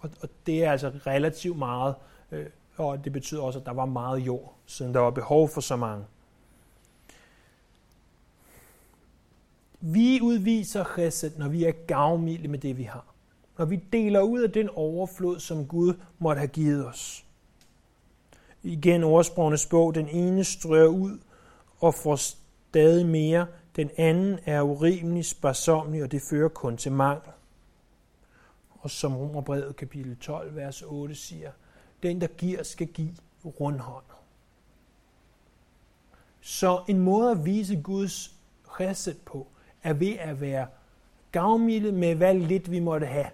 Og, 0.00 0.10
og 0.20 0.28
det 0.46 0.64
er 0.64 0.72
altså 0.72 0.92
relativt 1.06 1.58
meget, 1.58 1.94
øh, 2.32 2.46
og 2.76 3.04
det 3.04 3.12
betyder 3.12 3.42
også, 3.42 3.58
at 3.58 3.66
der 3.66 3.72
var 3.72 3.86
meget 3.86 4.18
jord, 4.18 4.54
siden 4.66 4.94
der 4.94 5.00
var 5.00 5.10
behov 5.10 5.48
for 5.48 5.60
så 5.60 5.76
mange. 5.76 6.04
Vi 9.80 10.20
udviser 10.22 10.84
chesed, 10.94 11.30
når 11.38 11.48
vi 11.48 11.64
er 11.64 11.72
gavmilde 11.86 12.48
med 12.48 12.58
det, 12.58 12.78
vi 12.78 12.82
har. 12.82 13.04
Når 13.58 13.64
vi 13.64 13.76
deler 13.76 14.20
ud 14.20 14.40
af 14.40 14.52
den 14.52 14.68
overflod, 14.74 15.40
som 15.40 15.66
Gud 15.66 15.94
måtte 16.18 16.38
have 16.38 16.48
givet 16.48 16.86
os. 16.86 17.24
Igen 18.62 19.04
ordsprogenes 19.04 19.66
bog, 19.66 19.94
den 19.94 20.08
ene 20.08 20.44
strør 20.44 20.86
ud 20.86 21.18
og 21.80 21.94
får 21.94 22.16
stadig 22.16 23.06
mere, 23.06 23.46
den 23.78 23.90
anden 23.96 24.38
er 24.46 24.62
urimelig 24.62 25.24
sparsomlig, 25.24 26.02
og 26.02 26.12
det 26.12 26.22
fører 26.22 26.48
kun 26.48 26.76
til 26.76 26.92
mangel. 26.92 27.32
Og 28.70 28.90
som 28.90 29.16
Romerbrevet 29.16 29.76
kapitel 29.76 30.16
12, 30.16 30.56
vers 30.56 30.82
8 30.82 31.14
siger, 31.14 31.50
den 32.02 32.20
der 32.20 32.26
giver, 32.26 32.62
skal 32.62 32.86
give 32.86 33.14
rundhåndet. 33.44 34.12
Så 36.40 36.82
en 36.88 36.98
måde 36.98 37.30
at 37.30 37.44
vise 37.44 37.82
Guds 37.82 38.34
chesed 38.76 39.14
på, 39.14 39.46
er 39.82 39.92
ved 39.92 40.16
at 40.18 40.40
være 40.40 40.66
gavmilde 41.32 41.92
med, 41.92 42.14
hvad 42.14 42.34
lidt 42.34 42.70
vi 42.70 42.80
måtte 42.80 43.06
have. 43.06 43.30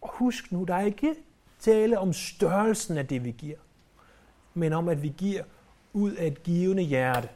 Og 0.00 0.10
husk 0.12 0.52
nu, 0.52 0.64
der 0.64 0.74
er 0.74 0.84
ikke 0.84 1.14
tale 1.60 1.98
om 1.98 2.12
størrelsen 2.12 2.98
af 2.98 3.06
det, 3.06 3.24
vi 3.24 3.30
giver, 3.30 3.58
men 4.54 4.72
om, 4.72 4.88
at 4.88 5.02
vi 5.02 5.14
giver 5.16 5.42
ud 5.92 6.12
af 6.12 6.26
et 6.26 6.42
givende 6.42 6.82
hjerte. 6.82 7.28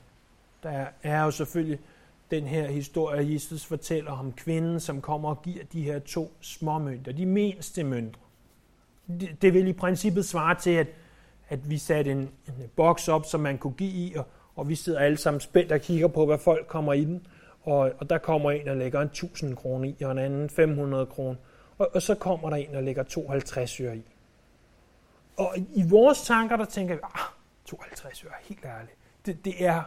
Der 0.62 0.86
er 1.02 1.22
jo 1.22 1.30
selvfølgelig 1.30 1.80
den 2.34 2.46
her 2.46 2.66
historie, 2.70 3.32
Jesus 3.32 3.64
fortæller 3.64 4.12
om 4.12 4.32
kvinden, 4.32 4.80
som 4.80 5.00
kommer 5.00 5.28
og 5.28 5.42
giver 5.42 5.64
de 5.72 5.82
her 5.82 5.98
to 5.98 6.32
små 6.40 6.78
mønter, 6.78 7.12
de 7.12 7.26
mindste 7.26 7.84
mønter. 7.84 8.20
Det 9.42 9.54
vil 9.54 9.68
i 9.68 9.72
princippet 9.72 10.24
svare 10.24 10.54
til, 10.54 10.70
at, 10.70 10.86
at 11.48 11.70
vi 11.70 11.78
satte 11.78 12.12
en, 12.12 12.18
en 12.18 12.70
boks 12.76 13.08
op, 13.08 13.26
som 13.26 13.40
man 13.40 13.58
kunne 13.58 13.72
give 13.72 13.90
i, 13.90 14.14
og, 14.16 14.26
og 14.56 14.68
vi 14.68 14.74
sidder 14.74 14.98
alle 14.98 15.16
sammen 15.16 15.40
spændt 15.40 15.72
og 15.72 15.80
kigger 15.80 16.08
på, 16.08 16.26
hvad 16.26 16.38
folk 16.38 16.66
kommer 16.66 16.92
i 16.92 17.04
den. 17.04 17.26
Og, 17.62 17.92
og 17.98 18.10
der 18.10 18.18
kommer 18.18 18.50
en, 18.50 18.66
der 18.66 18.74
lægger 18.74 19.00
en 19.00 19.06
1000 19.06 19.56
kroner 19.56 19.88
i, 19.88 20.02
og 20.02 20.12
en 20.12 20.18
anden 20.18 20.50
500 20.50 21.06
kroner. 21.06 21.36
Og, 21.78 21.90
og 21.94 22.02
så 22.02 22.14
kommer 22.14 22.50
der 22.50 22.56
en, 22.56 22.74
og 22.74 22.82
lægger 22.82 23.02
52 23.02 23.80
øre 23.80 23.96
i. 23.96 24.02
Og 25.36 25.54
i 25.56 25.82
vores 25.88 26.22
tanker, 26.22 26.56
der 26.56 26.64
tænker 26.64 26.94
vi, 26.94 27.00
ah, 27.04 27.20
52 27.64 28.24
øre, 28.24 28.32
helt 28.42 28.64
ærligt. 28.64 28.96
Det, 29.26 29.44
det 29.44 29.64
er 29.64 29.82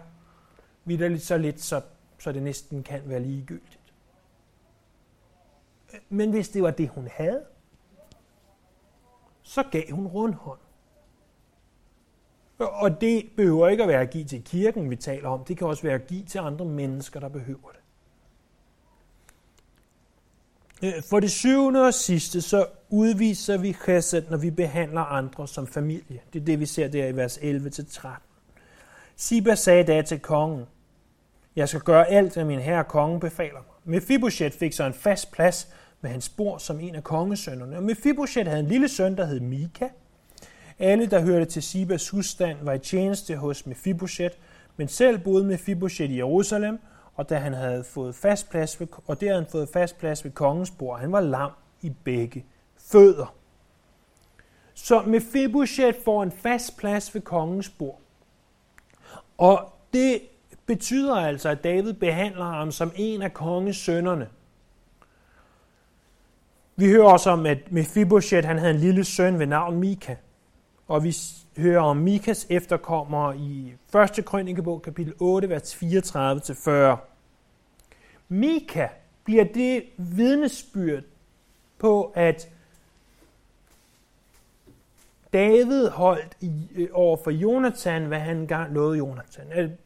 vidderligt 0.86 1.24
så 1.24 1.38
lidt, 1.38 1.62
så, 1.62 1.82
så 2.20 2.32
det 2.32 2.44
næsten 2.44 2.84
kan 2.84 3.02
være 3.06 3.20
ligegyldigt. 3.20 3.80
Men 6.10 6.32
hvis 6.32 6.50
det 6.50 6.64
var 6.64 6.72
det, 6.72 6.90
hun 6.90 7.08
havde, 7.12 7.44
så 9.44 9.64
gav 9.72 9.92
hun 9.92 10.08
rundhånd. 10.08 10.60
Og 12.60 13.02
det 13.02 13.30
behøver 13.38 13.68
ikke 13.68 13.84
at 13.84 13.90
være 13.90 14.02
at 14.02 14.10
give 14.10 14.26
til 14.26 14.44
kirken, 14.44 14.90
vi 14.90 14.96
taler 14.96 15.30
om. 15.30 15.44
Det 15.44 15.58
kan 15.58 15.68
også 15.68 15.84
være 15.84 15.96
at 15.96 16.08
give 16.08 16.24
til 16.24 16.40
andre 16.40 16.66
mennesker, 16.66 17.20
der 17.20 17.30
behøver 17.30 17.70
det. 17.72 17.80
Øh, 20.84 21.04
for 21.10 21.20
det 21.20 21.32
syvende 21.32 21.86
og 21.86 21.94
sidste, 21.94 22.42
så 22.42 22.68
udviser 22.90 23.58
vi 23.58 23.74
chesed, 23.74 24.30
når 24.30 24.38
vi 24.38 24.52
behandler 24.52 25.02
andre 25.02 25.48
som 25.48 25.68
familie. 25.68 26.22
Det 26.34 26.42
er 26.42 26.46
det, 26.46 26.60
vi 26.60 26.66
ser 26.66 26.88
der 26.88 27.08
i 27.08 27.16
vers 27.16 27.38
11-13. 27.38 28.08
Siba 29.16 29.56
sagde 29.56 29.84
da 29.84 30.02
til 30.02 30.20
kongen, 30.20 30.66
jeg 31.58 31.70
skal 31.70 31.82
gøre 31.82 32.08
alt, 32.08 32.34
hvad 32.34 32.46
min 32.46 32.60
herre 32.60 32.84
konge 32.84 33.20
befaler 33.20 33.54
mig. 33.54 33.96
Mephibosheth 33.96 34.58
fik 34.58 34.74
så 34.74 34.84
en 34.84 34.93
fast 34.93 35.32
plads 35.32 35.67
med 36.02 36.10
hans 36.10 36.30
bord 36.30 36.60
som 36.60 36.80
en 36.80 36.96
af 36.96 37.04
kongesønnerne. 37.04 37.78
Og 37.78 37.84
Mephibosheth 37.84 38.50
havde 38.50 38.60
en 38.60 38.67
lille 38.67 38.88
søn, 38.88 39.17
der 39.17 39.26
hed 39.26 39.39
Mika. 39.39 39.89
Alle, 40.80 41.06
der 41.06 41.22
hørte 41.22 41.46
til 41.46 41.63
Sibas 41.63 42.10
husstand, 42.10 42.58
var 42.62 42.74
i 42.74 42.80
tjeneste 42.80 43.36
hos 43.36 43.65
Mephibosheth, 43.65 44.36
men 44.76 44.88
selv 44.88 45.17
boede 45.17 45.43
Mephibosheth 45.43 46.12
i 46.12 46.17
Jerusalem, 46.17 46.80
og 47.15 47.30
da 47.30 47.38
han 47.38 47.54
havde 47.54 47.84
fået 47.84 48.15
fast 48.15 48.50
plads 48.50 48.80
ved, 48.80 48.88
og 49.08 49.22
der 49.22 49.36
han 49.36 49.46
fået 49.52 49.70
fast 49.70 49.98
plads 50.00 50.24
ved 50.24 50.32
kongens 50.32 50.72
bord. 50.72 51.00
Han 51.00 51.12
var 51.12 51.22
lam 51.22 51.52
i 51.82 51.89
begge 52.04 52.46
fødder. 52.78 53.36
Så 54.74 55.02
Mephibosheth 55.02 56.00
får 56.06 56.24
en 56.24 56.32
fast 56.32 56.78
plads 56.78 57.15
ved 57.15 57.22
kongens 57.22 57.70
bord. 57.70 58.00
Og 59.38 59.74
det 59.93 60.22
betyder 60.68 61.16
altså, 61.16 61.50
at 61.50 61.64
David 61.64 61.94
behandler 61.94 62.46
ham 62.46 62.72
som 62.72 62.92
en 62.96 63.22
af 63.22 63.34
kongens 63.34 63.78
sønnerne. 63.78 64.30
Vi 66.76 66.90
hører 66.90 67.12
også 67.12 67.30
om, 67.30 67.46
at 67.46 67.72
Mephibosheth 67.72 68.48
han 68.48 68.58
havde 68.58 68.74
en 68.74 68.80
lille 68.80 69.04
søn 69.04 69.40
ved 69.40 69.46
navn 69.46 69.80
Mika. 69.80 70.16
Og 70.88 71.04
vi 71.04 71.16
hører 71.58 71.82
om 71.82 71.98
Mikas 71.98 72.48
efterkommere 72.50 73.38
i 73.38 73.74
1. 74.18 74.26
krønikebog, 74.26 74.82
kapitel 74.82 75.14
8, 75.20 75.50
vers 75.50 75.76
34-40. 75.76 76.98
Mika 78.30 78.88
bliver 79.24 79.44
det 79.44 79.84
vidnesbyrd 79.98 81.04
på, 81.80 82.12
at 82.16 82.50
David 85.34 85.90
holdt 85.90 86.38
øh, 86.76 86.88
over 86.94 87.18
for 87.24 87.32
Jonathan, 87.32 88.06
hvad 88.06 88.20
han 88.20 88.38
engang 88.38 88.74
lovede 88.74 88.98
Jonathan. 88.98 89.78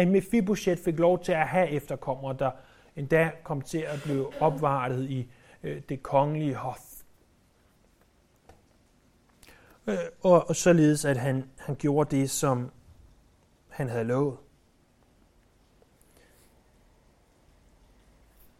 At, 0.00 0.08
Mephibosheth 0.08 0.82
fik 0.82 0.98
lov 0.98 1.22
til 1.22 1.32
at 1.32 1.48
have 1.48 1.68
efterkommere, 1.68 2.36
der 2.38 2.50
endda 2.96 3.30
kom 3.44 3.62
til 3.62 3.78
at 3.78 4.00
blive 4.04 4.42
opvartet 4.42 5.10
i 5.10 5.30
øh, 5.62 5.82
det 5.88 6.02
kongelige 6.02 6.54
hof. 6.54 6.80
Øh, 9.86 9.96
og, 10.22 10.48
og 10.48 10.56
således, 10.56 11.04
at 11.04 11.16
han, 11.16 11.44
han 11.58 11.76
gjorde 11.76 12.16
det, 12.16 12.30
som 12.30 12.70
han 13.68 13.88
havde 13.88 14.04
lovet. 14.04 14.36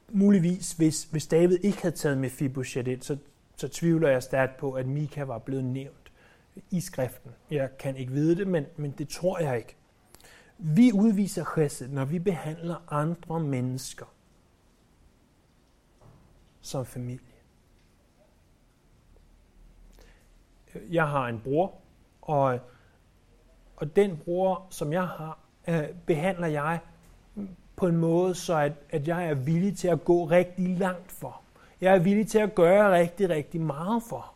Muligvis, 0.09 0.72
hvis, 0.72 1.05
hvis 1.05 1.26
David 1.26 1.59
ikke 1.62 1.83
havde 1.83 1.96
taget 1.96 2.18
Mephibosheth 2.18 2.90
ind, 2.90 3.03
så, 3.03 3.16
så 3.57 3.68
tvivler 3.68 4.09
jeg 4.09 4.22
stærkt 4.22 4.57
på, 4.57 4.72
at 4.72 4.87
Mika 4.87 5.22
var 5.22 5.38
blevet 5.38 5.64
nævnt 5.64 6.12
i 6.70 6.81
skriften. 6.81 7.31
Jeg 7.50 7.79
kan 7.79 7.96
ikke 7.96 8.12
vide 8.12 8.37
det, 8.37 8.46
men, 8.46 8.64
men 8.76 8.90
det 8.90 9.09
tror 9.09 9.38
jeg 9.38 9.59
ikke. 9.59 9.76
Vi 10.62 10.92
udviser 10.92 11.44
chesed, 11.54 11.88
når 11.88 12.04
vi 12.04 12.18
behandler 12.18 12.92
andre 12.92 13.40
mennesker 13.40 14.06
som 16.60 16.86
familie. 16.86 17.26
Jeg 20.90 21.08
har 21.08 21.26
en 21.26 21.40
bror, 21.40 21.74
og, 22.22 22.58
og 23.76 23.96
den 23.96 24.16
bror, 24.16 24.66
som 24.70 24.92
jeg 24.92 25.06
har, 25.06 25.38
øh, 25.68 25.88
behandler 26.06 26.46
jeg 26.46 26.80
på 27.76 27.86
en 27.86 27.96
måde, 27.96 28.34
så 28.34 28.56
at, 28.58 28.72
at 28.90 29.08
jeg 29.08 29.26
er 29.26 29.34
villig 29.34 29.78
til 29.78 29.88
at 29.88 30.04
gå 30.04 30.24
rigtig 30.24 30.68
langt 30.78 31.12
for. 31.12 31.42
Jeg 31.80 31.94
er 31.94 31.98
villig 31.98 32.28
til 32.28 32.38
at 32.38 32.54
gøre 32.54 32.98
rigtig, 32.98 33.28
rigtig 33.28 33.60
meget 33.60 34.02
for. 34.02 34.34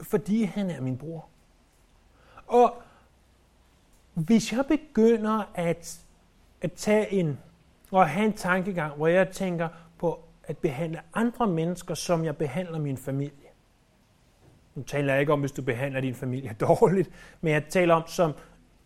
Fordi 0.00 0.42
han 0.42 0.70
er 0.70 0.80
min 0.80 0.98
bror. 0.98 1.28
Og 2.46 2.82
hvis 4.14 4.52
jeg 4.52 4.64
begynder 4.68 5.52
at, 5.54 6.00
at 6.60 6.72
tage 6.72 7.12
en 7.12 7.38
og 7.90 8.08
have 8.08 8.26
en 8.26 8.32
tankegang, 8.32 8.96
hvor 8.96 9.06
jeg 9.06 9.30
tænker 9.30 9.68
på 9.98 10.24
at 10.44 10.58
behandle 10.58 11.00
andre 11.14 11.46
mennesker, 11.46 11.94
som 11.94 12.24
jeg 12.24 12.36
behandler 12.36 12.78
min 12.78 12.96
familie, 12.96 13.48
Nu 14.74 14.82
taler 14.82 15.12
jeg 15.12 15.20
ikke 15.20 15.32
om, 15.32 15.40
hvis 15.40 15.52
du 15.52 15.62
behandler 15.62 16.00
din 16.00 16.14
familie 16.14 16.56
dårligt, 16.68 17.10
men 17.40 17.52
jeg 17.52 17.64
taler 17.68 17.94
om, 17.94 18.02
som, 18.06 18.32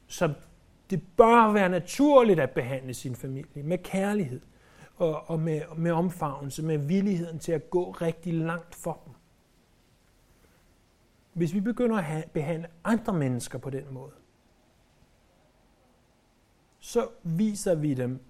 som 0.07 0.35
det 0.91 1.03
bør 1.17 1.53
være 1.53 1.69
naturligt 1.69 2.41
at 2.41 2.51
behandle 2.51 2.95
sin 2.95 3.17
familie 3.17 3.63
med 3.63 3.79
kærlighed 3.79 4.41
og, 4.97 5.31
og 5.31 5.41
med, 5.41 5.61
med 5.77 5.91
omfavnelse, 5.91 6.63
med 6.63 6.79
villigheden 6.79 7.39
til 7.39 7.53
at 7.53 7.71
gå 7.71 7.91
rigtig 7.91 8.35
langt 8.35 8.75
for 8.75 9.01
dem. 9.05 9.15
Hvis 11.33 11.55
vi 11.55 11.61
begynder 11.61 11.97
at 11.97 12.05
have, 12.05 12.25
behandle 12.33 12.69
andre 12.85 13.13
mennesker 13.13 13.59
på 13.59 13.71
den 13.71 13.85
måde, 13.91 14.13
så 16.85 17.09
viser 17.23 17.75
vi 17.75 17.95
dem 17.95 18.21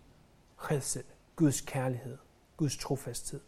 chesed, 0.67 1.05
Guds 1.37 1.61
kærlighed, 1.61 2.17
Guds 2.57 2.77
trofasthed. 2.77 3.41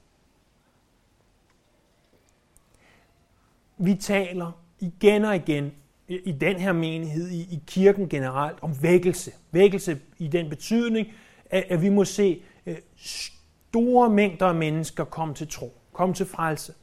Vi 3.79 3.95
taler 3.95 4.53
igen 4.79 5.25
og 5.25 5.37
igen 5.37 5.73
i 6.09 6.33
den 6.33 6.57
her 6.57 6.73
menighed, 6.73 7.29
i, 7.29 7.41
i 7.41 7.63
kirken 7.67 8.09
generelt, 8.09 8.59
om 8.63 8.83
vækkelse. 8.83 9.33
Vækkelse 9.51 10.01
i 10.19 10.29
den 10.29 10.49
betydning, 10.49 11.09
at, 11.51 11.65
at 11.69 11.83
vi 11.83 11.89
må 11.89 12.05
se 12.05 12.43
øh, 12.67 12.77
store 12.97 14.11
mængder 14.11 14.47
af 14.47 14.55
mennesker 14.55 15.05
komme 15.05 15.35
til 15.35 15.49
tro, 15.49 15.73
komme 15.93 16.15
til 16.15 16.27
frelse. 16.27 16.75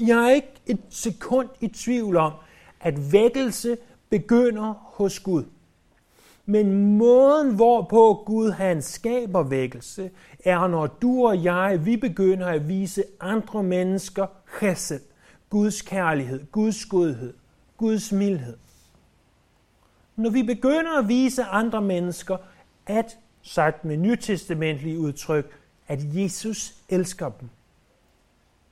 Jeg 0.00 0.24
er 0.24 0.30
ikke 0.30 0.52
et 0.66 0.80
sekund 0.90 1.48
i 1.60 1.68
tvivl 1.68 2.16
om, 2.16 2.32
at 2.80 3.12
vækkelse 3.12 3.78
begynder 4.10 4.72
hos 4.72 5.20
Gud. 5.20 5.44
Men 6.46 6.96
måden, 6.98 7.54
hvorpå 7.54 8.22
Gud 8.26 8.50
han 8.50 8.82
skaber 8.82 9.42
vækkelse, 9.42 10.10
er, 10.44 10.66
når 10.66 10.86
du 10.86 11.26
og 11.26 11.44
jeg, 11.44 11.80
vi 11.84 11.96
begynder 11.96 12.46
at 12.46 12.68
vise 12.68 13.04
andre 13.20 13.62
mennesker 13.62 14.26
chesed, 14.58 15.00
Guds 15.50 15.82
kærlighed, 15.82 16.46
Guds 16.52 16.86
godhed, 16.86 17.34
Guds 17.76 18.12
mildhed. 18.12 18.56
Når 20.16 20.30
vi 20.30 20.42
begynder 20.42 20.98
at 20.98 21.08
vise 21.08 21.44
andre 21.44 21.82
mennesker, 21.82 22.36
at, 22.86 23.18
sagt 23.42 23.84
med 23.84 23.96
nytestamentlige 23.96 24.98
udtryk, 24.98 25.60
at 25.88 25.98
Jesus 26.14 26.74
elsker 26.88 27.28
dem. 27.40 27.48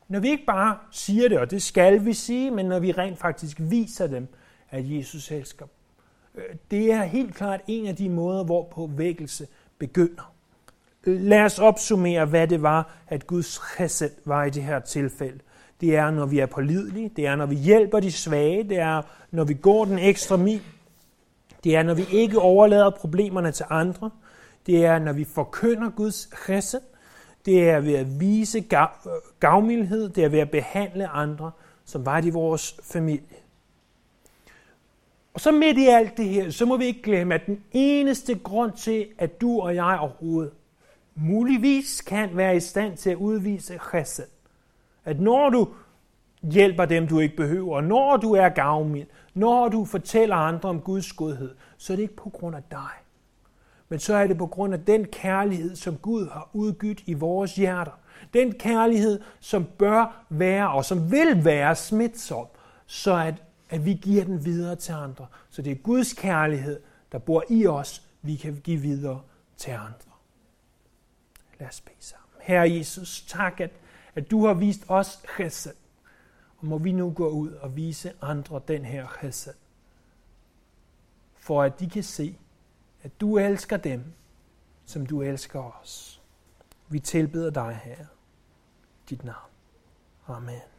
Når 0.08 0.20
vi 0.20 0.28
ikke 0.28 0.46
bare 0.46 0.78
siger 0.90 1.28
det, 1.28 1.38
og 1.38 1.50
det 1.50 1.62
skal 1.62 2.04
vi 2.04 2.12
sige, 2.12 2.50
men 2.50 2.66
når 2.66 2.78
vi 2.78 2.92
rent 2.92 3.18
faktisk 3.18 3.56
viser 3.60 4.06
dem, 4.06 4.28
at 4.70 4.90
Jesus 4.90 5.30
elsker 5.30 5.64
dem. 5.66 5.77
Øh, 6.34 6.42
det 6.70 6.92
er 6.92 7.02
helt 7.02 7.34
klart 7.34 7.60
en 7.66 7.86
af 7.86 7.96
de 7.96 8.08
måder, 8.08 8.44
hvorpå 8.44 8.90
vækkelse 8.96 9.46
begynder. 9.78 10.32
Lad 11.04 11.40
os 11.42 11.58
opsummere, 11.58 12.24
hvad 12.24 12.48
det 12.48 12.62
var, 12.62 12.90
at 13.08 13.26
Guds 13.26 13.60
chesed 13.74 14.10
var 14.24 14.44
i 14.44 14.50
det 14.50 14.62
her 14.62 14.80
tilfælde. 14.80 15.38
Det 15.80 15.96
er, 15.96 16.10
når 16.10 16.26
vi 16.26 16.38
er 16.38 16.46
pålidelige. 16.46 17.10
Det 17.16 17.26
er, 17.26 17.36
når 17.36 17.46
vi 17.46 17.54
hjælper 17.54 18.00
de 18.00 18.12
svage. 18.12 18.62
Det 18.62 18.78
er, 18.78 19.02
når 19.30 19.44
vi 19.44 19.54
går 19.54 19.84
den 19.84 19.98
ekstra 19.98 20.36
mil. 20.36 20.62
Det 21.64 21.76
er, 21.76 21.82
når 21.82 21.94
vi 21.94 22.06
ikke 22.12 22.38
overlader 22.38 22.90
problemerne 22.90 23.52
til 23.52 23.66
andre. 23.70 24.10
Det 24.66 24.84
er, 24.84 24.98
når 24.98 25.12
vi 25.12 25.24
forkynder 25.24 25.90
Guds 25.90 26.30
chesed. 26.44 26.80
Det 27.46 27.70
er 27.70 27.80
ved 27.80 27.94
at 27.94 28.20
vise 28.20 28.58
øh, 28.58 28.86
gavmildhed. 29.40 30.08
Det 30.08 30.24
er 30.24 30.28
ved 30.28 30.38
at 30.38 30.50
behandle 30.50 31.08
andre, 31.08 31.50
som 31.84 32.06
var 32.06 32.20
de 32.20 32.32
vores 32.32 32.76
familie. 32.82 33.36
Og 35.34 35.40
så 35.40 35.52
midt 35.52 35.78
i 35.78 35.86
alt 35.86 36.16
det 36.16 36.28
her, 36.28 36.50
så 36.50 36.66
må 36.66 36.76
vi 36.76 36.84
ikke 36.84 37.02
glemme, 37.02 37.34
at 37.34 37.46
den 37.46 37.64
eneste 37.72 38.34
grund 38.34 38.72
til, 38.72 39.06
at 39.18 39.40
du 39.40 39.60
og 39.60 39.74
jeg 39.74 39.98
overhovedet 40.00 40.52
muligvis 41.14 42.00
kan 42.00 42.36
være 42.36 42.56
i 42.56 42.60
stand 42.60 42.96
til 42.96 43.10
at 43.10 43.16
udvise 43.16 43.78
chesed, 43.90 44.26
at 45.04 45.20
når 45.20 45.50
du 45.50 45.68
hjælper 46.42 46.84
dem, 46.84 47.08
du 47.08 47.18
ikke 47.18 47.36
behøver, 47.36 47.80
når 47.80 48.16
du 48.16 48.32
er 48.32 48.48
gavmild, 48.48 49.06
når 49.34 49.68
du 49.68 49.84
fortæller 49.84 50.36
andre 50.36 50.68
om 50.68 50.80
Guds 50.80 51.12
godhed, 51.12 51.54
så 51.76 51.92
er 51.92 51.96
det 51.96 52.02
ikke 52.02 52.16
på 52.16 52.30
grund 52.30 52.56
af 52.56 52.62
dig. 52.70 52.90
Men 53.88 53.98
så 53.98 54.14
er 54.14 54.26
det 54.26 54.38
på 54.38 54.46
grund 54.46 54.74
af 54.74 54.84
den 54.84 55.04
kærlighed, 55.04 55.76
som 55.76 55.96
Gud 55.96 56.28
har 56.28 56.50
udgydt 56.52 57.02
i 57.06 57.14
vores 57.14 57.56
hjerter. 57.56 57.98
Den 58.34 58.52
kærlighed, 58.52 59.20
som 59.40 59.64
bør 59.64 60.24
være 60.28 60.70
og 60.70 60.84
som 60.84 61.10
vil 61.10 61.44
være 61.44 61.74
smitsom, 61.74 62.46
så 62.86 63.16
at, 63.16 63.34
at 63.70 63.84
vi 63.84 63.94
giver 63.94 64.24
den 64.24 64.44
videre 64.44 64.76
til 64.76 64.92
andre. 64.92 65.26
Så 65.50 65.62
det 65.62 65.70
er 65.70 65.76
Guds 65.76 66.12
kærlighed, 66.12 66.80
der 67.12 67.18
bor 67.18 67.44
i 67.50 67.66
os, 67.66 68.02
vi 68.22 68.36
kan 68.36 68.60
give 68.64 68.80
videre 68.80 69.22
til 69.56 69.70
andre. 69.70 70.10
Lad 71.60 71.68
os 71.68 71.80
bede 71.80 71.96
sammen. 72.00 72.28
Herre 72.40 72.70
Jesus, 72.70 73.22
tak, 73.22 73.60
at 73.60 73.70
at 74.18 74.30
du 74.30 74.46
har 74.46 74.54
vist 74.54 74.84
os 74.88 75.20
chesed. 75.34 75.74
Og 76.58 76.66
må 76.66 76.78
vi 76.78 76.92
nu 76.92 77.12
gå 77.12 77.28
ud 77.28 77.52
og 77.52 77.76
vise 77.76 78.12
andre 78.20 78.60
den 78.68 78.84
her 78.84 79.06
chesed. 79.18 79.54
For 81.34 81.62
at 81.62 81.80
de 81.80 81.90
kan 81.90 82.02
se, 82.02 82.38
at 83.02 83.20
du 83.20 83.38
elsker 83.38 83.76
dem, 83.76 84.04
som 84.84 85.06
du 85.06 85.22
elsker 85.22 85.80
os. 85.80 86.22
Vi 86.88 87.00
tilbeder 87.00 87.50
dig, 87.50 87.80
Herre. 87.84 88.06
Dit 89.10 89.24
navn. 89.24 89.50
Amen. 90.26 90.77